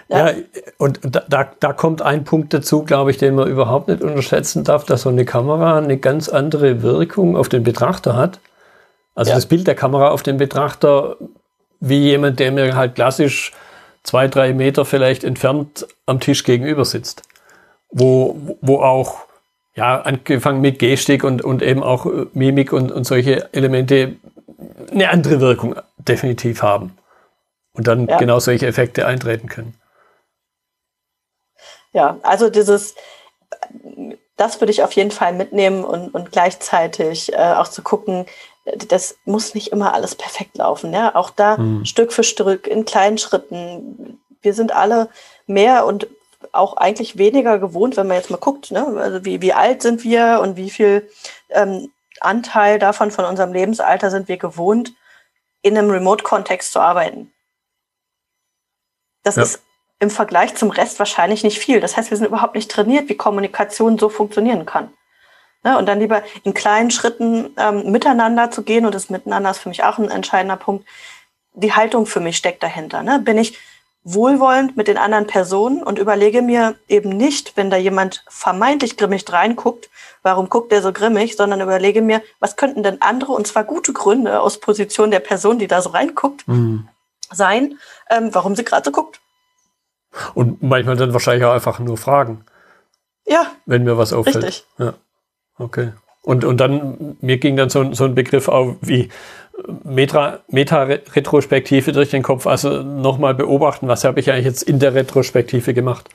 [0.09, 0.37] Ja, ja
[0.79, 4.85] und da, da kommt ein Punkt dazu, glaube ich, den man überhaupt nicht unterschätzen darf,
[4.85, 8.39] dass so eine Kamera eine ganz andere Wirkung auf den Betrachter hat.
[9.15, 9.35] Also ja.
[9.37, 11.17] das Bild der Kamera auf den Betrachter,
[11.81, 13.53] wie jemand, der mir halt klassisch
[14.03, 17.23] zwei, drei Meter vielleicht entfernt am Tisch gegenüber sitzt.
[17.91, 19.27] Wo, wo auch
[19.75, 24.17] ja, angefangen mit Gestik und, und eben auch äh, Mimik und, und solche Elemente
[24.91, 26.97] eine andere Wirkung definitiv haben.
[27.75, 28.19] Und dann ja.
[28.19, 29.75] genau solche Effekte eintreten können.
[31.95, 32.95] Ja, also dieses,
[34.37, 38.27] das würde ich auf jeden Fall mitnehmen und, und gleichzeitig äh, auch zu gucken,
[38.89, 40.93] das muss nicht immer alles perfekt laufen.
[40.93, 41.15] Ja?
[41.15, 41.85] Auch da hm.
[41.85, 44.21] Stück für Stück in kleinen Schritten.
[44.41, 45.09] Wir sind alle
[45.47, 46.07] mehr und
[46.53, 48.87] auch eigentlich weniger gewohnt, wenn man jetzt mal guckt, ne?
[48.99, 51.09] also wie, wie alt sind wir und wie viel
[51.51, 51.91] ähm,
[52.21, 54.93] Anteil davon von unserem Lebensalter sind wir gewohnt,
[55.63, 57.33] in einem Remote-Kontext zu arbeiten.
[59.23, 59.43] Das ja.
[59.43, 59.63] ist
[60.01, 61.81] im Vergleich zum Rest wahrscheinlich nicht viel.
[61.81, 64.93] Das heißt, wir sind überhaupt nicht trainiert, wie Kommunikation so funktionieren kann.
[65.63, 65.79] Ne?
[65.79, 69.69] Und dann lieber in kleinen Schritten ähm, miteinander zu gehen, und das Miteinander ist für
[69.69, 70.87] mich auch ein entscheidender Punkt.
[71.55, 73.03] Die Haltung für mich steckt dahinter.
[73.03, 73.21] Ne?
[73.21, 73.59] Bin ich
[74.05, 79.31] wohlwollend mit den anderen Personen und überlege mir eben nicht, wenn da jemand vermeintlich grimmig
[79.33, 79.91] reinguckt,
[80.23, 83.93] warum guckt der so grimmig, sondern überlege mir, was könnten denn andere, und zwar gute
[83.93, 86.89] Gründe aus Position der Person, die da so reinguckt, mhm.
[87.31, 87.79] sein,
[88.11, 89.21] ähm, warum sie gerade so guckt.
[90.35, 92.45] Und manchmal dann wahrscheinlich auch einfach nur fragen.
[93.25, 93.47] Ja.
[93.67, 94.45] Wenn mir was auffällt.
[94.45, 94.67] Richtig.
[94.79, 94.95] Ja.
[95.59, 95.93] Okay.
[96.23, 99.11] Und, und dann, mir ging dann so, so ein Begriff auf wie
[99.85, 104.95] Meta-Retrospektive Meta durch den Kopf, also nochmal beobachten, was habe ich eigentlich jetzt in der
[104.95, 106.09] Retrospektive gemacht.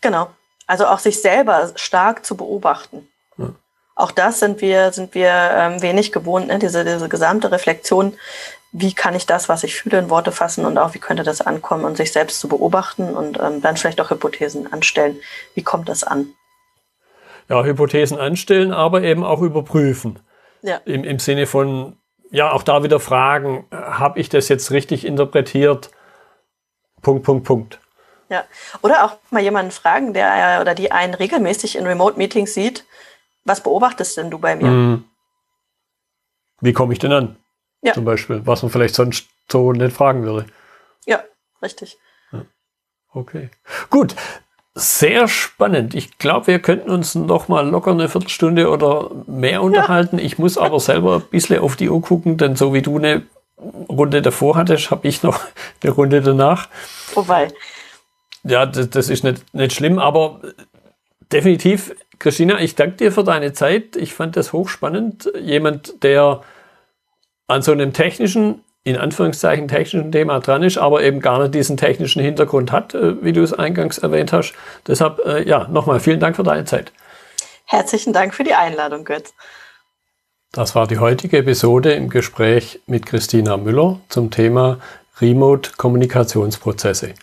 [0.00, 0.28] Genau.
[0.66, 3.08] Also auch sich selber stark zu beobachten.
[3.38, 3.50] Ja.
[3.94, 6.58] Auch das sind wir, sind wir ähm, wenig gewohnt, ne?
[6.58, 8.14] diese, diese gesamte Reflexion,
[8.72, 11.40] wie kann ich das, was ich fühle, in Worte fassen und auch wie könnte das
[11.40, 15.16] ankommen und sich selbst zu beobachten und ähm, dann vielleicht auch Hypothesen anstellen.
[15.54, 16.34] Wie kommt das an?
[17.48, 20.18] ja, Hypothesen anstellen, aber eben auch überprüfen.
[20.62, 20.76] Ja.
[20.84, 21.96] Im, Im Sinne von,
[22.30, 25.90] ja, auch da wieder fragen, habe ich das jetzt richtig interpretiert?
[27.02, 27.80] Punkt, Punkt, Punkt.
[28.28, 28.44] Ja,
[28.82, 32.84] oder auch mal jemanden fragen, der oder die einen regelmäßig in Remote-Meetings sieht,
[33.44, 34.66] was beobachtest denn du bei mir?
[34.66, 35.04] Hm.
[36.60, 37.36] Wie komme ich denn an?
[37.82, 37.92] Ja.
[37.92, 40.46] Zum Beispiel, was man vielleicht sonst so nicht fragen würde.
[41.04, 41.22] Ja,
[41.62, 41.98] richtig.
[43.12, 43.50] Okay.
[43.88, 44.14] Gut,
[44.78, 45.94] sehr spannend.
[45.94, 50.18] Ich glaube, wir könnten uns noch mal locker eine Viertelstunde oder mehr unterhalten.
[50.18, 50.24] Ja.
[50.24, 53.22] Ich muss aber selber ein bisschen auf die Uhr gucken, denn so wie du eine
[53.58, 55.40] Runde davor hattest, habe ich noch
[55.82, 56.68] eine Runde danach.
[57.14, 57.48] Wobei.
[58.44, 60.42] Ja, das, das ist nicht, nicht schlimm, aber
[61.32, 63.96] definitiv, Christina, ich danke dir für deine Zeit.
[63.96, 65.32] Ich fand das hochspannend.
[65.40, 66.42] Jemand, der
[67.48, 71.76] an so einem technischen in Anführungszeichen technischen Thema dran ist, aber eben gar nicht diesen
[71.76, 74.54] technischen Hintergrund hat, äh, wie du es eingangs erwähnt hast.
[74.86, 76.92] Deshalb, äh, ja, nochmal vielen Dank für deine Zeit.
[77.64, 79.34] Herzlichen Dank für die Einladung, Götz.
[80.52, 84.78] Das war die heutige Episode im Gespräch mit Christina Müller zum Thema
[85.20, 87.14] Remote-Kommunikationsprozesse.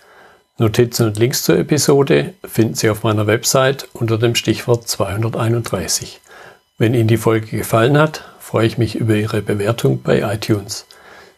[0.57, 6.19] Notizen und Links zur Episode finden Sie auf meiner Website unter dem Stichwort 231.
[6.77, 10.85] Wenn Ihnen die Folge gefallen hat, freue ich mich über Ihre Bewertung bei iTunes.